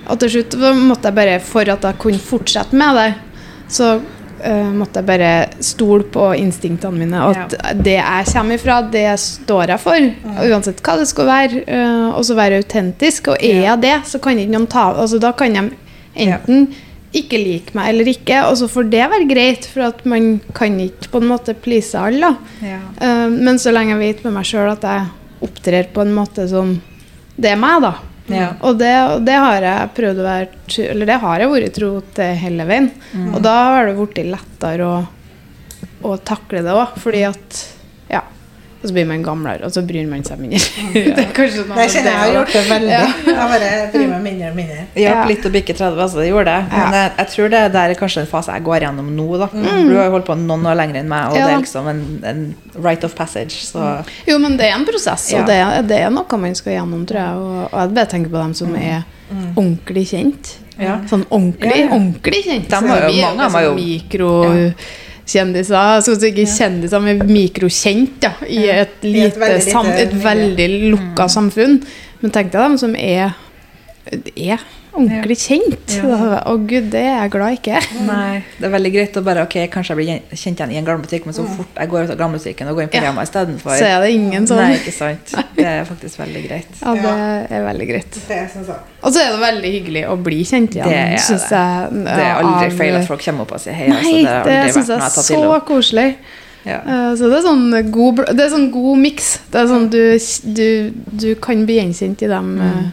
[0.08, 3.10] Og til slutt måtte jeg bare, for at jeg kunne fortsette med det,
[3.72, 5.32] så uh, måtte jeg bare
[5.66, 7.22] stole på instinktene mine.
[7.22, 10.10] At at det jeg kommer ifra, det står jeg for.
[10.47, 11.64] Uansett hva det skal være.
[11.68, 13.32] Uh, og så være autentisk.
[13.34, 15.70] Og er jeg det, så kan ikke noen ta altså Da kan de
[16.18, 16.70] enten
[17.18, 20.76] ikke like meg eller ikke, og så får det være greit, for at man kan
[20.84, 22.34] ikke på en måte please alle.
[22.62, 22.82] Ja.
[22.99, 25.08] Uh, men så lenge jeg vet med meg sjøl at jeg
[25.47, 26.78] opptrer på en måte som
[27.38, 27.91] Det er meg, da.
[28.28, 28.49] Ja.
[28.59, 31.91] Og det, og det har jeg prøvd å være Eller det har jeg vært tro
[32.17, 32.89] til hele veien.
[33.32, 34.97] Og da har det blitt lettere å,
[36.07, 37.63] å takle det òg, fordi at.
[38.78, 40.59] Og så blir man gamlere, og så bryr man seg mindre.
[40.93, 42.91] det er kanskje noe Det kjenner jeg har gjort det veldig.
[42.91, 43.05] Ja.
[43.25, 44.75] Jeg bare bryr meg mindre og mindre.
[44.93, 45.23] Det hjalp Ja.
[45.32, 46.67] litt å bikke 30, altså det gjorde det.
[46.75, 49.25] Men jeg, jeg tror det der er kanskje en fase jeg går gjennom nå.
[49.41, 49.47] da.
[49.53, 49.89] Mm.
[49.89, 51.47] Du har jo holdt på noen år lenger enn meg, og Ja.
[51.47, 52.03] det er liksom en,
[52.34, 52.43] en
[52.86, 53.57] right of passage.
[53.65, 53.82] Så
[54.30, 57.01] Jo, men det er en prosess, og det, er- det er noe man skal gjennom,
[57.09, 57.41] tror jeg.
[57.41, 59.01] Og, og jeg bare tenker på dem som er
[59.57, 60.53] ordentlig kjent.
[60.78, 60.99] Ja.
[61.09, 61.91] Sånn ordentlig, Ja, ja.
[61.97, 62.69] ordentlig kjent.
[62.69, 63.75] De Så har jo- mange av meg jo.
[63.82, 64.32] Mikro...
[64.53, 64.71] jo-
[65.28, 66.01] mikrokjendiser.
[66.01, 71.28] Så ikke kjendiser, men mikrokjent da, i et lite, et veldig sam, et veldig lukka
[71.28, 71.82] samfunn.
[72.21, 73.36] Men tenk deg dem som er,
[74.36, 74.63] er
[74.98, 75.95] ordentlig kjent.
[76.02, 76.41] Ja.
[76.52, 77.82] Å gud, det er jeg glad ikke.
[78.08, 80.88] nei, det er veldig greit å bare Ok, kanskje jeg blir kjent igjen i en
[80.89, 83.04] gamlebutikk, men så fort jeg går ut av gammelbutikken og går inn på Ja.
[83.12, 84.62] Rema istedenfor Så er det ingen sånn.
[84.64, 85.36] Nei, ikke sant.
[85.58, 86.74] Det er faktisk veldig greit.
[86.82, 88.20] Ja, det er veldig greit.
[88.28, 88.82] Det syns jeg.
[89.04, 90.89] Og så er det veldig hyggelig å bli kjent igjen.
[90.89, 91.62] Det er synes det.
[91.62, 93.88] jeg, Det er aldri av- feil at folk kommer opp og sier hei.
[93.93, 96.10] Nei, altså, det har det syns jeg er så koselig.
[96.68, 96.82] Ja.
[96.84, 99.28] Eh, Så det er sånn god, det er sånn god miks.
[99.54, 100.02] Det er sånn du,
[100.58, 100.68] du,
[101.24, 102.89] du kan bli gjenkjent i dem eh,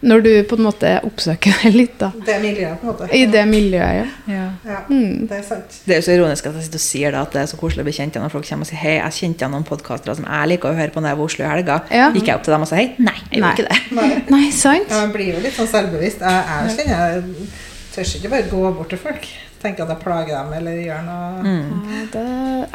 [0.00, 2.08] når du på en måte oppsøker det litt, da.
[2.24, 3.08] Det er miljøet, på en måte.
[3.18, 4.04] I det miljøet, ja.
[4.30, 4.44] Ja.
[4.68, 5.26] Ja, Mm.
[5.28, 5.78] det er sant.
[5.84, 7.58] Det er jo så ironisk at jeg sitter og sier det, at det er så
[7.60, 9.66] koselig å bli kjent igjen når folk kommer og sier hei, jeg kjente igjen noen
[9.68, 11.80] podkastere som jeg liker å høre på når jeg var i Oslo i helga.
[11.90, 12.06] Ja.
[12.14, 12.86] Gikk jeg opp til dem og sa hei?
[12.98, 13.80] Nei, jeg gjorde ikke det.
[13.98, 14.08] Nei.
[14.36, 14.88] Nei, sant?
[14.92, 16.22] Ja, Jeg blir jo litt sånn selvbevisst.
[16.22, 17.52] Jeg, jeg kjenner jeg
[17.94, 19.28] tør ikke bare gå bort til folk.
[19.58, 22.20] Tenke at jeg plager dem eller gjør noe Ja, det,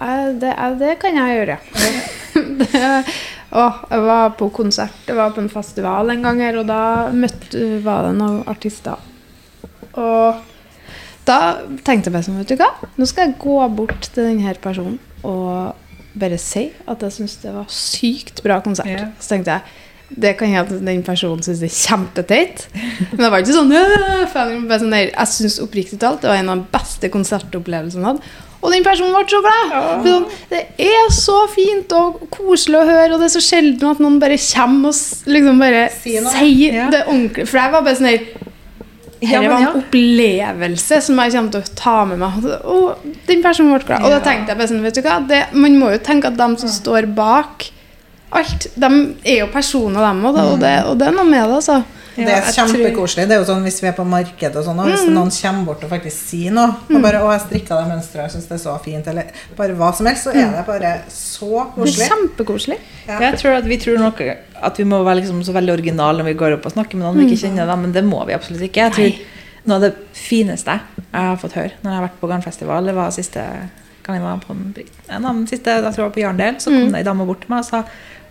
[0.03, 1.55] er, det, er, det kan jeg gjøre.
[2.59, 2.81] det,
[3.53, 7.11] å, jeg var på konsert, jeg var på en festival en gang her, og da
[7.13, 8.97] møtte, var det noen artister.
[9.93, 10.41] Og
[11.27, 11.39] da
[11.85, 14.99] tenkte jeg bare sånn, vet du hva, nå skal jeg gå bort til denne personen
[15.23, 15.79] og
[16.19, 18.89] bare si at jeg syns det var sykt bra konsert.
[18.91, 19.13] Yeah.
[19.21, 19.81] Så tenkte jeg
[20.13, 22.65] det kan hende den personen syns det er kjempeteit.
[23.15, 24.33] Men det var ikke sånn, «Øh»,
[24.67, 28.33] bare sånn Jeg syns oppriktig talt det var en av de beste konsertopplevelsene jeg hadde.
[28.63, 29.73] Og den personen ble så glad!
[29.75, 30.15] Ja.
[30.53, 34.21] Det er så fint og koselig å høre, og det er så sjelden at noen
[34.21, 36.89] bare kommer og liksom bare Si sier Ja.
[36.93, 37.47] det ordentlig.
[37.49, 38.25] For jeg var bare sånn her
[39.23, 42.47] Dette var en opplevelse som jeg kommer til å ta med meg.
[42.67, 44.03] Og den personen ble glad.
[44.03, 46.35] Og da tenkte jeg bare sånn, vet du hva, det, man må jo tenke at
[46.39, 47.69] de som står bak
[48.33, 48.89] alt, de
[49.23, 51.83] er jo personer, dem òg, og, og det er noe med det, altså.
[52.15, 53.23] Det er kjempekoselig.
[53.23, 53.27] tror-.
[53.29, 55.65] Det er jo sånn hvis vi er på markedet og sånn, og hvis noen kommer
[55.65, 58.57] bort og faktisk sier noe og bare 'Å, jeg strikka det mønsteret, jeg syns det
[58.59, 59.25] er så fint', eller
[59.57, 62.09] bare hva som helst, så er det bare så Det koselig.
[62.09, 62.77] kjempekoselig.
[63.07, 63.19] Ja.
[63.19, 64.21] Jeg tror at Vi tror nok
[64.63, 67.03] at vi må være liksom så veldig originale når vi går opp og snakker med
[67.07, 68.89] noen vi ikke kjenner, dem, men det må vi absolutt ikke.
[68.89, 69.13] Jeg tror
[69.65, 72.95] Noe av det fineste jeg har fått høre når jeg har vært på garnfestival, det
[72.95, 73.39] var siste
[74.03, 74.75] gang jeg var på en,
[75.09, 77.25] en av de siste, jeg tror jeg var på Jarndal, så kom det ei dame
[77.25, 77.83] bort til meg og sa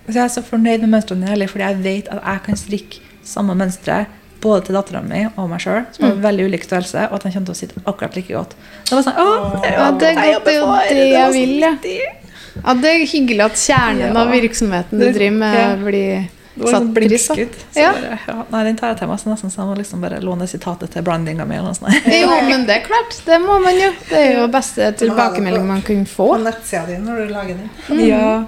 [0.03, 3.01] «Altså, jeg er så fornøyd med mønstrene dine, fordi jeg vet at jeg kan strikke
[3.25, 4.07] samme mønstre
[4.43, 7.33] både til dattera mi og meg sjøl, som har veldig ulik størrelse, og at han
[7.37, 8.57] kommer til å sitte akkurat like godt.
[8.89, 11.55] Det var sånn, Åh, det Ja, det er godt, det er jo det jeg vil,
[11.63, 11.73] ja.
[12.53, 14.21] Ja, det er hyggelig at kjernen Ja.
[14.21, 15.77] av virksomheten du driver med, ja.
[15.77, 17.37] blir Det var satt sånn pris på.
[17.81, 17.93] Ja.
[18.29, 19.21] ja, nei, den tar jeg til meg.
[19.23, 21.57] Så nesten så jeg må liksom bare låne sitatet til brandinga mi.
[21.57, 23.17] Jo, men det er klart.
[23.25, 23.89] Det må man jo.
[24.11, 26.39] Det er jo beste tilbakemelding man kunne På få.
[26.45, 27.71] nettsida di når du lager den.
[28.05, 28.45] Ja.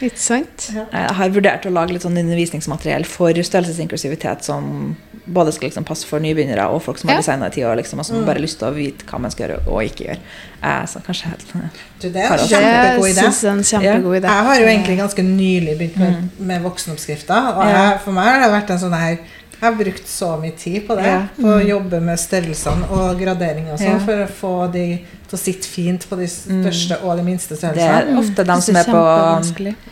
[0.00, 0.68] Ikke sant?
[0.74, 4.96] Jeg har vurdert å lage litt sånn undervisningsmateriell for størrelsesinklusivitet som
[5.28, 7.20] både skal liksom passe for nybegynnere og folk som har Ja.
[7.20, 9.30] designa i ti år, liksom, og som bare har lyst til å vite hva man
[9.30, 10.18] skal gjøre og ikke gjøre.
[10.62, 11.52] Eh, så kanskje helt
[12.00, 13.20] Du, det er en kjempegod idé.
[13.26, 14.22] syns en kjempegod idé.
[14.30, 17.56] Jeg har jo egentlig ganske nylig begynt med, med voksenoppskrifter.
[17.56, 17.70] Og Mm.
[17.74, 19.18] Jeg, for meg har det vært en sånn her
[19.60, 21.06] Jeg har brukt så mye tid på det.
[21.08, 21.22] Ja.
[21.34, 21.38] Mm.
[21.42, 23.98] På å jobbe med størrelsene og gradering og sånn, Ja.
[23.98, 24.84] for å få de
[25.28, 28.76] til å sitte fint på de største og de minste Det er ofte dem som
[28.76, 29.02] er på.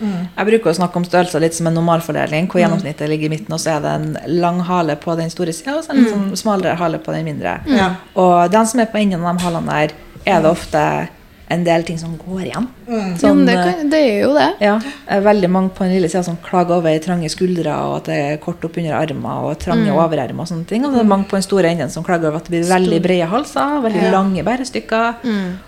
[0.01, 0.29] Mm.
[0.37, 3.53] Jeg bruker å snakke om størrelser litt som en normalfordeling, hvor gjennomsnittet ligger i midten,
[3.53, 6.15] og så er det en lang hale på den store sida, og så en litt
[6.15, 7.61] sånn smalere hale på den mindre.
[7.67, 7.97] Ja.
[8.15, 9.93] Og den som er på enden av de halene der,
[10.27, 11.09] er det ofte
[11.49, 12.65] en del ting som går igjen.
[12.89, 13.11] Mm.
[13.21, 14.47] Sånn, det, eh, kan, det er jo det.
[14.61, 14.81] Ja,
[15.23, 18.37] veldig mange på den lille sida som klager over trange skuldre og at det er
[18.43, 20.85] kort opp under armer og trange overarmer og sånne ting.
[20.85, 22.99] Og det er mange på den store enden som klager over at det blir veldig
[23.05, 24.11] brede halser, veldig Ja.
[24.11, 25.15] lange bærestykker.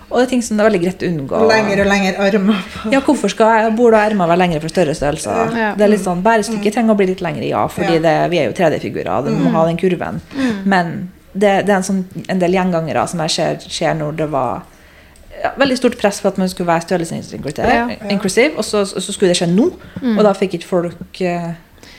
[0.09, 1.43] Og det er ting som det er veldig greit å unngå.
[1.47, 2.63] Lenger lengre og lengre armer.
[2.83, 5.55] på Ja, hvorfor skal bord og ermer være lengre for større størrelser?
[5.57, 5.75] Ja.
[5.75, 7.99] Det er litt sånn, Bærestykket trenger å bli litt lengre, ja, fordi Ja.
[7.99, 9.23] det, vi er jo 3D-figurer.
[9.23, 10.19] Det må ha den kurven.
[10.65, 14.29] Men det, det er en, sånn, en del gjengangere som jeg ser skjer når det
[14.31, 14.61] var
[15.43, 17.87] ja, veldig stort press på at man skulle være størrelsesinklusiv, Ja.
[18.09, 19.69] inklusiv, og så, så skulle det skje nå.
[20.17, 21.49] Og da fikk ikke folk uh,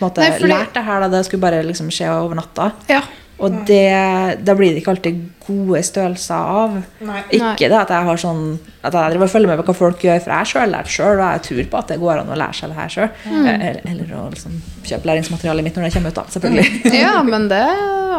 [0.00, 1.00] måte, Nei, fordi- lært det her.
[1.00, 1.08] Da.
[1.16, 2.70] Det skulle bare liksom skje over natta.
[2.88, 3.02] Ja.
[3.40, 6.74] Og det, da blir det ikke alltid gode størrelser av.
[7.00, 7.22] Nei.
[7.38, 10.02] Ikke det at jeg har sånn At jeg driver og følger med på hva folk
[10.04, 12.28] gjør, for jeg har sjøl lært sjøl, og jeg tror på at det går an
[12.32, 13.08] å lære seg det her sjøl.
[13.32, 16.24] Eller, eller å liksom kjøpe læringsmaterialet mitt når det kommer ut, da.
[16.36, 16.92] Selvfølgelig.
[17.00, 17.64] ja, men det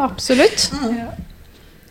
[0.02, 0.72] absolutt.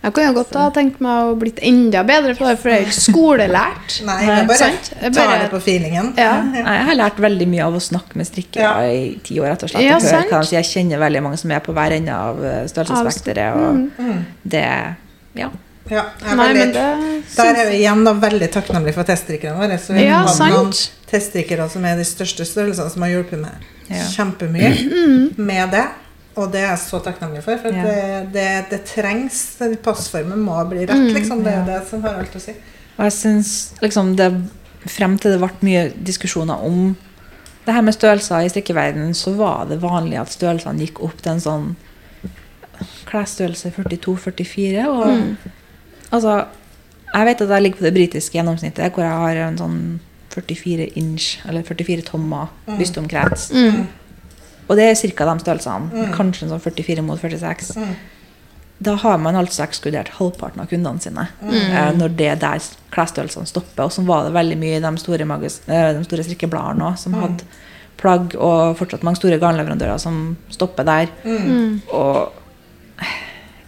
[0.03, 2.87] Jeg kunne jo godt ha tenkt meg å blitt enda bedre for det er jo
[2.89, 3.97] ikke skolelært.
[4.09, 4.91] Nei, jeg bare Sant?
[5.03, 6.15] Jeg tar det på feelingen.
[6.17, 6.31] Ja.
[6.43, 8.73] Nei, Jeg har lært veldig mye av å snakke med strikkere Ja.
[8.89, 9.51] i ti år.
[9.53, 9.83] rett og slett.
[9.85, 10.57] Ja, Jeg, hører sier.
[10.63, 13.57] jeg kjenner veldig mange som er på hver ende av eh, størrelsesspekteret.
[13.57, 14.25] Og Mm.
[14.49, 14.65] det
[15.37, 15.51] Ja.
[15.91, 19.03] Ja, jeg er Nei, men veldig, det der er vi igjen da veldig takknemlige for
[19.05, 19.77] teststrikkerne våre.
[19.79, 20.53] Så vi Ja, har sant.
[20.55, 20.73] noen
[21.11, 23.51] teststrikkere som er de største størrelsene, som har hjulpet meg
[23.91, 24.05] Ja.
[24.17, 25.85] kjempemye med det.
[26.41, 27.59] Og det er jeg så takknemlig for.
[27.61, 27.83] For Ja.
[27.85, 29.41] det, det, det trengs.
[29.85, 31.13] Passformen må bli rett, Mm.
[31.15, 31.43] liksom.
[31.45, 32.53] Det er det som har alt å si.
[32.99, 34.31] Og jeg synes, liksom det
[34.89, 36.97] Frem til det ble mye diskusjoner om
[37.67, 41.33] det her med størrelser i strikkeverdenen, så var det vanlig at størrelsene gikk opp til
[41.35, 41.67] en sånn
[43.11, 44.87] klesstørrelse 42-44.
[44.89, 45.37] Og Mm.
[46.13, 46.47] altså
[47.13, 50.87] Jeg vet at jeg ligger på det britiske gjennomsnittet, hvor jeg har en sånn 44
[50.97, 52.47] inch, eller 44 tommer
[52.79, 53.51] bystomkrets.
[53.53, 53.89] Mm.
[54.71, 55.27] Og det er ca.
[55.27, 56.07] de størrelsene.
[56.15, 57.73] Kanskje en sånn 44 mot 46.
[57.75, 57.95] Mm.
[58.81, 61.27] Da har man altså ekskludert halvparten av kundene sine.
[61.45, 63.89] Eh, når det der klesstørrelsene stopper.
[63.89, 66.97] Og så var det veldig mye i de store, magas eh, de store strikkebladene òg,
[67.03, 67.45] som hadde
[68.01, 71.13] plagg, og fortsatt mange store garnleverandører som stopper der.
[71.27, 71.83] Mm.
[71.93, 72.31] Og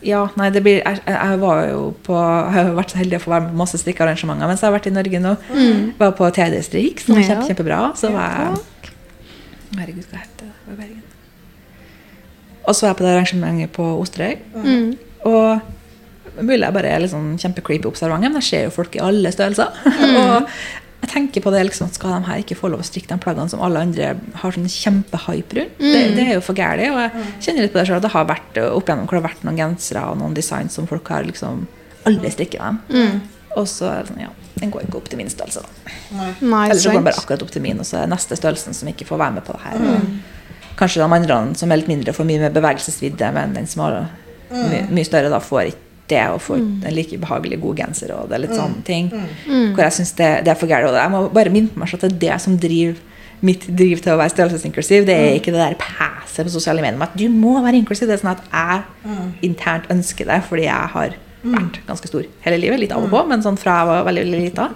[0.02, 3.22] ja, nei, det blir Jeg, jeg var jo på Jeg har vært så heldig å
[3.22, 5.36] få være med på masse strikkearrangementer mens jeg har vært i Norge nå.
[6.00, 7.82] Var på TD-strikk, som var kjempe, kjempebra.
[8.00, 8.62] Så var jeg
[9.78, 10.54] Herregud, hva heter det?
[10.66, 11.02] på Bergen.
[12.62, 14.36] Og så var jeg på det arrangementet på Osterøy.
[14.54, 14.92] Mm.
[15.30, 19.32] Og mulig jeg bare er liksom kjempecreepy observant, men jeg ser jo folk i alle
[19.34, 19.82] størrelser.
[20.20, 20.48] og
[21.02, 23.50] jeg tenker på det, liksom, Skal de her ikke få lov å strikke de plaggene
[23.50, 25.80] som alle andre har sånn kjempehype rundt?
[25.82, 26.94] Det, det er jo for gærent.
[26.94, 29.22] Og jeg kjenner litt på det selv, at det har vært opp igjennom hvor det
[29.24, 31.66] har vært noen gensere og noen design som folk har liksom
[32.08, 32.78] aldri strikket dem.
[33.52, 33.60] Mm.
[33.60, 34.32] Og så er det sånn, ja,
[34.62, 35.62] den går ikke opp til min størrelse.
[35.62, 35.92] da.
[36.16, 36.64] Nei.
[36.70, 38.90] Eller så går den bare akkurat opp til min, og så er neste størrelsen som
[38.90, 40.02] ikke får være med på det her.
[40.80, 44.02] Kanskje de andre som er litt mindre, får mye mer bevegelsesvidde, men den som har
[44.52, 46.72] my mye større, da får ikke det, og får mm.
[46.88, 49.08] en like behagelig god genser, og det er litt sånne ting.
[49.12, 49.72] Mm.
[49.72, 50.90] Hvor jeg synes det, det er for gærent.
[50.90, 53.00] Og jeg må bare minne meg selv at det er det som driver
[53.42, 55.06] mitt driv til å være størrelsesinklusiv.
[55.08, 58.10] Det er ikke det der passet på sosiale medier om at du må være inklusiv.
[58.10, 62.60] Det er sånn at jeg internt ønsker det, fordi jeg har vært ganske stor hele
[62.62, 62.80] livet.
[62.82, 64.68] Litt av og på, men sånn fra jeg var veldig, veldig lita.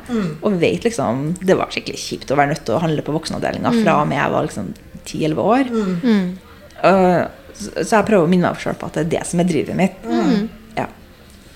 [0.42, 3.72] Og vet liksom Det var skikkelig kjipt å være nødt til å handle på voksenavdelinga
[3.80, 4.70] fra og med jeg var liksom
[5.06, 5.72] 10-11 år.
[6.02, 6.26] Mm.
[6.82, 7.24] Uh,
[7.56, 9.48] så så jeg prøver å minne meg selv på at det er det som er
[9.48, 10.02] drivet mitt.
[10.04, 10.24] Ja.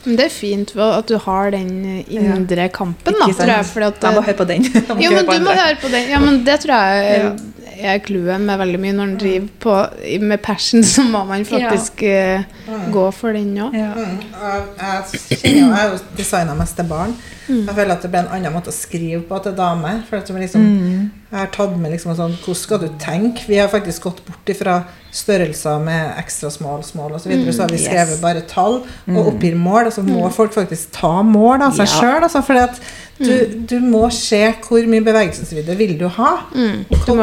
[0.04, 3.42] Men det er fint at du har den eh, indre kampen, da, Ikke sant?
[3.42, 3.66] tror jeg.
[3.70, 4.68] Fordi at, Jeg må høre på den.
[5.04, 6.06] Jo, men du må høre på den.
[6.10, 7.32] Ja, men det tror jeg
[7.80, 8.94] er clouet med veldig mye.
[8.96, 9.76] Når en driver på,
[10.24, 12.40] med passion, så må man faktisk ja.
[12.92, 13.76] gå for den òg.
[13.76, 13.92] Ja.
[13.96, 14.16] Mm.
[14.40, 17.14] Jeg, jeg jeg har jo designa mest til barn.
[17.48, 20.02] Jeg føler at det ble en annen måte å skrive på til damer.
[20.08, 21.10] For at liksom, Mm.
[21.30, 23.46] Jeg har tatt med liksom sånn Hvordan skal du tenke?
[23.46, 24.84] Vi har faktisk gått bort ifra
[25.14, 27.22] størrelser med ekstra small, small osv.
[27.22, 27.86] Så, videre, så har vi Yes.
[27.86, 29.86] skrevet bare tall og oppgir mål.
[29.86, 32.00] Og så må folk faktisk ta mål av seg Ja.
[32.00, 32.22] sjøl.
[32.22, 32.80] Altså, at
[33.18, 36.38] du, du må se hvor mye bevegelsesvidde vil du ha.
[36.54, 36.84] Mm.
[36.88, 37.16] Du Hvor-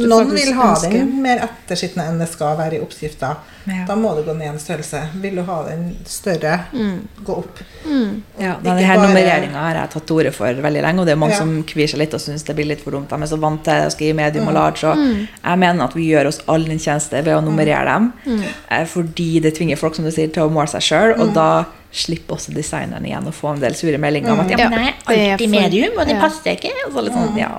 [0.00, 0.90] du Noen vil ha ønsker.
[0.92, 3.36] den mer ettersittende enn det skal være i oppskrifta.
[3.66, 3.84] Ja.
[3.86, 5.02] Da må du gå ned en størrelse.
[5.20, 7.06] Vil du ha den større, Mm.
[7.24, 7.58] gå opp.
[7.84, 11.06] Ja, Ikke denne her bare- nummereringa har jeg tatt til orde for veldig lenge, og
[11.06, 11.38] det er mange Ja.
[11.38, 13.08] som kvier seg litt og syns det blir litt for dumt.
[13.08, 14.48] De er så vant til å skrive medium Mm.
[14.48, 14.96] og large, og
[15.44, 18.44] jeg mener at vi gjør oss alle en tjeneste ved å nummerere dem, Mm.
[18.70, 21.20] eh, fordi det tvinger folk som du sier, til å måle seg sjøl, Mm.
[21.20, 24.56] og da slipper også designeren igjen å få en del sure meldinger om at ja,
[24.58, 26.70] Ja, men jeg det er er alltid medium, og det passer ikke.
[26.86, 27.58] Og så litt sånn, ja.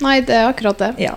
[0.00, 0.94] Nei, det er akkurat det.
[0.98, 1.14] ja.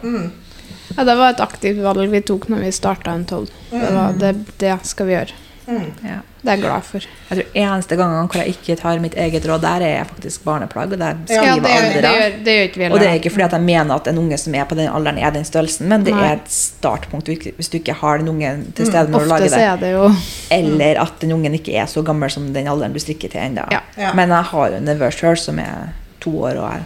[0.98, 3.50] Ja, det var et aktivt valg vi tok når vi starta en tolv.
[3.72, 5.42] Det, var, det, det skal vi gjøre.
[5.66, 6.22] ja.
[6.46, 7.06] Det er jeg glad for.
[7.32, 10.44] Jeg tror eneste gangen hvor jeg ikke tar mitt eget råd, der er jeg faktisk
[10.46, 12.02] barneplagg, og der Ja, skriver det, gjør, andre.
[12.06, 14.10] det, gjør, det gjør ikke vi Og det er ikke fordi at jeg mener at
[14.12, 16.28] en unge som er på den alderen, er den størrelsen, men det Nei.
[16.28, 19.64] er et startpunkt hvis du ikke har den ungen til stede når du lager det.
[19.72, 20.06] er det jo
[20.54, 23.66] Eller at den ungen ikke er så gammel som den alderen du strikker til ennå.
[23.74, 23.82] Ja.
[23.98, 24.14] Ja.
[24.14, 25.90] Men jeg har jo en nevø sjøl som er
[26.22, 26.84] to år, og jeg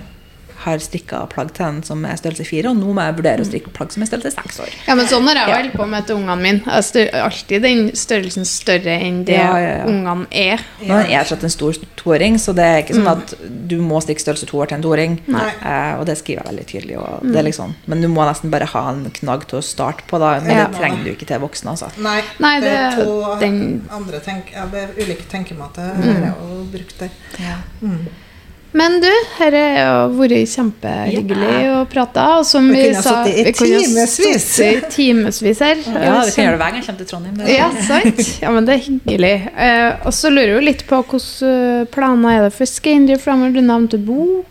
[0.66, 3.47] har strikka plagg til den som er størrelse fire, og nå må jeg vurdere å
[3.47, 4.70] strikke plagg som er størrelse seks år.
[4.88, 5.57] Ja, men sånn har jeg Ja.
[5.62, 6.82] holdt på med til ungene mine.
[6.84, 9.86] Stør, alltid den størrelsen større enn det Ja, ja, ja.
[9.86, 10.60] ungene er.
[10.86, 13.34] Nå er jeg slett en stor toåring, så det er ikke sånn at
[13.68, 15.20] du må strikke størrelse to år til en toåring.
[15.30, 16.97] Eh, og det skriver jeg veldig tydelig.
[16.99, 20.03] Og det er liksom, men du må nesten bare ha en knagg til å starte
[20.07, 20.39] på, da.
[20.39, 21.91] Men det trenger du ikke til voksne, altså.
[21.97, 26.34] Nei, Nei, det er to den- andre tenk, ja, det er ulike tenkemåter å jeg
[26.36, 27.10] jo brukt der.
[28.72, 29.08] Men du,
[29.40, 32.26] dette har vært kjempehyggelig å prate.
[32.38, 34.44] Og som Vi vi, kunne sa sittet i vi kunne ha timevis.
[34.46, 35.82] sittet i timevis her.
[35.88, 37.42] Ja, vi kan gjøre det hver gang jeg kommer til Trondheim.
[37.50, 38.22] Ja, sant?
[38.44, 39.34] Ja, men det er hyggelig.
[39.58, 43.58] Eh, og så lurer jeg litt på hvilke eh, planer er det for Skeindriv framover?
[43.58, 44.46] Du nevnte bok.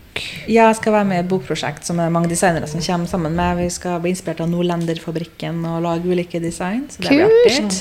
[0.51, 3.37] Ja, Jeg skal være med i et bokprosjekt som er mange designere som kommer sammen
[3.39, 3.61] med.
[3.63, 6.89] Vi skal bli inspirert av Nordlenderfabrikken og lage ulike design.
[6.91, 7.79] Så det blir artig.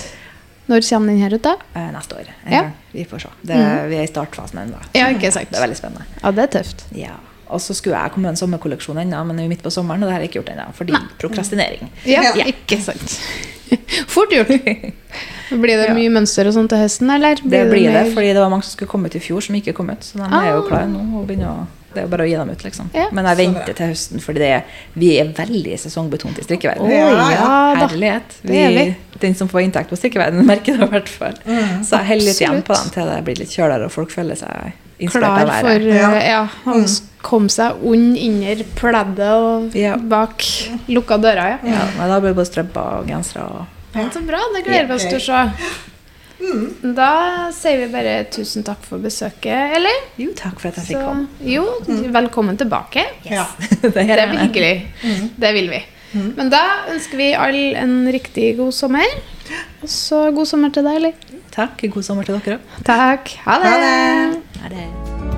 [0.69, 1.55] Når kommer den her ut, da?
[1.75, 2.29] Eh, neste år.
[2.47, 2.61] En Ja.
[2.63, 2.73] gang.
[2.93, 3.29] Vi får se.
[3.43, 3.57] Det,
[3.89, 4.79] Vi er i startfasen ennå.
[4.95, 5.51] Ja, ikke sant.
[5.51, 6.05] Det er veldig spennende.
[6.23, 6.85] Ja, det er tøft.
[6.95, 7.15] Ja.
[7.49, 9.71] Og så skulle jeg komme med en sommerkolleksjon ennå, men det er jo midt på
[9.73, 10.67] sommeren, og det har jeg ikke gjort ennå.
[10.75, 11.89] Fordi prokrastinering.
[12.05, 12.45] Ja, Ja.
[12.45, 13.21] ikke sant.
[14.15, 14.49] Fort gjort.
[15.51, 17.37] Blir det mye mønster og sånt til høsten, eller?
[17.41, 19.55] Det blir det, det fordi det var mange som skulle komme ut i fjor, som
[19.57, 20.05] ikke kom ut.
[20.05, 20.69] Så de er jo Ah.
[20.69, 21.01] klare nå.
[21.21, 21.67] og begynner å
[21.99, 22.91] det er jo bare å gi dem ut, liksom.
[22.95, 23.09] Ja.
[23.13, 24.63] Men jeg venter til høsten, er,
[24.95, 26.87] vi er veldig sesongbetont i strikkeverden.
[26.87, 27.49] Oh, Ja, ja.
[27.83, 28.37] Herlighet.
[28.47, 28.85] Er vi.
[29.19, 31.35] Den som får inntekt på strikkeverden, merker det i hvert fall.
[31.83, 34.39] Så jeg holder litt igjen på dem til det blir litt kjøligere og folk føler
[34.39, 35.91] seg inspirert Klar av for været.
[35.95, 36.11] ja.
[36.15, 36.23] Ja.
[36.27, 36.87] ja, han
[37.23, 39.97] kom seg ond under pleddet og Ja.
[39.99, 40.43] bak
[40.91, 41.59] lukka døra, ja.
[41.67, 43.67] Ja, men da blir det både strømper og gensere og
[44.15, 45.43] Så bra, det gleder vi oss til å se.
[46.39, 47.11] Da
[47.55, 50.05] sier vi bare tusen takk for besøket, eller?
[50.21, 51.27] Jo, takk for at jeg fikk komme.
[51.43, 51.65] jo,
[52.15, 53.05] velkommen tilbake.
[53.27, 53.47] Ja.
[53.83, 54.75] det, Det er hyggelig.
[55.03, 55.33] hyggelig.
[55.41, 55.83] Det vil vi.
[56.39, 56.63] Men da
[56.95, 59.19] ønsker vi alle en riktig god sommer.
[59.83, 61.13] Og så god sommer til deg, eller?
[61.53, 61.85] Takk.
[61.93, 62.79] God sommer til dere òg.
[62.87, 63.35] Takk.
[63.45, 63.75] Ha det.
[63.75, 64.41] Ha det.
[64.63, 65.38] Ha det.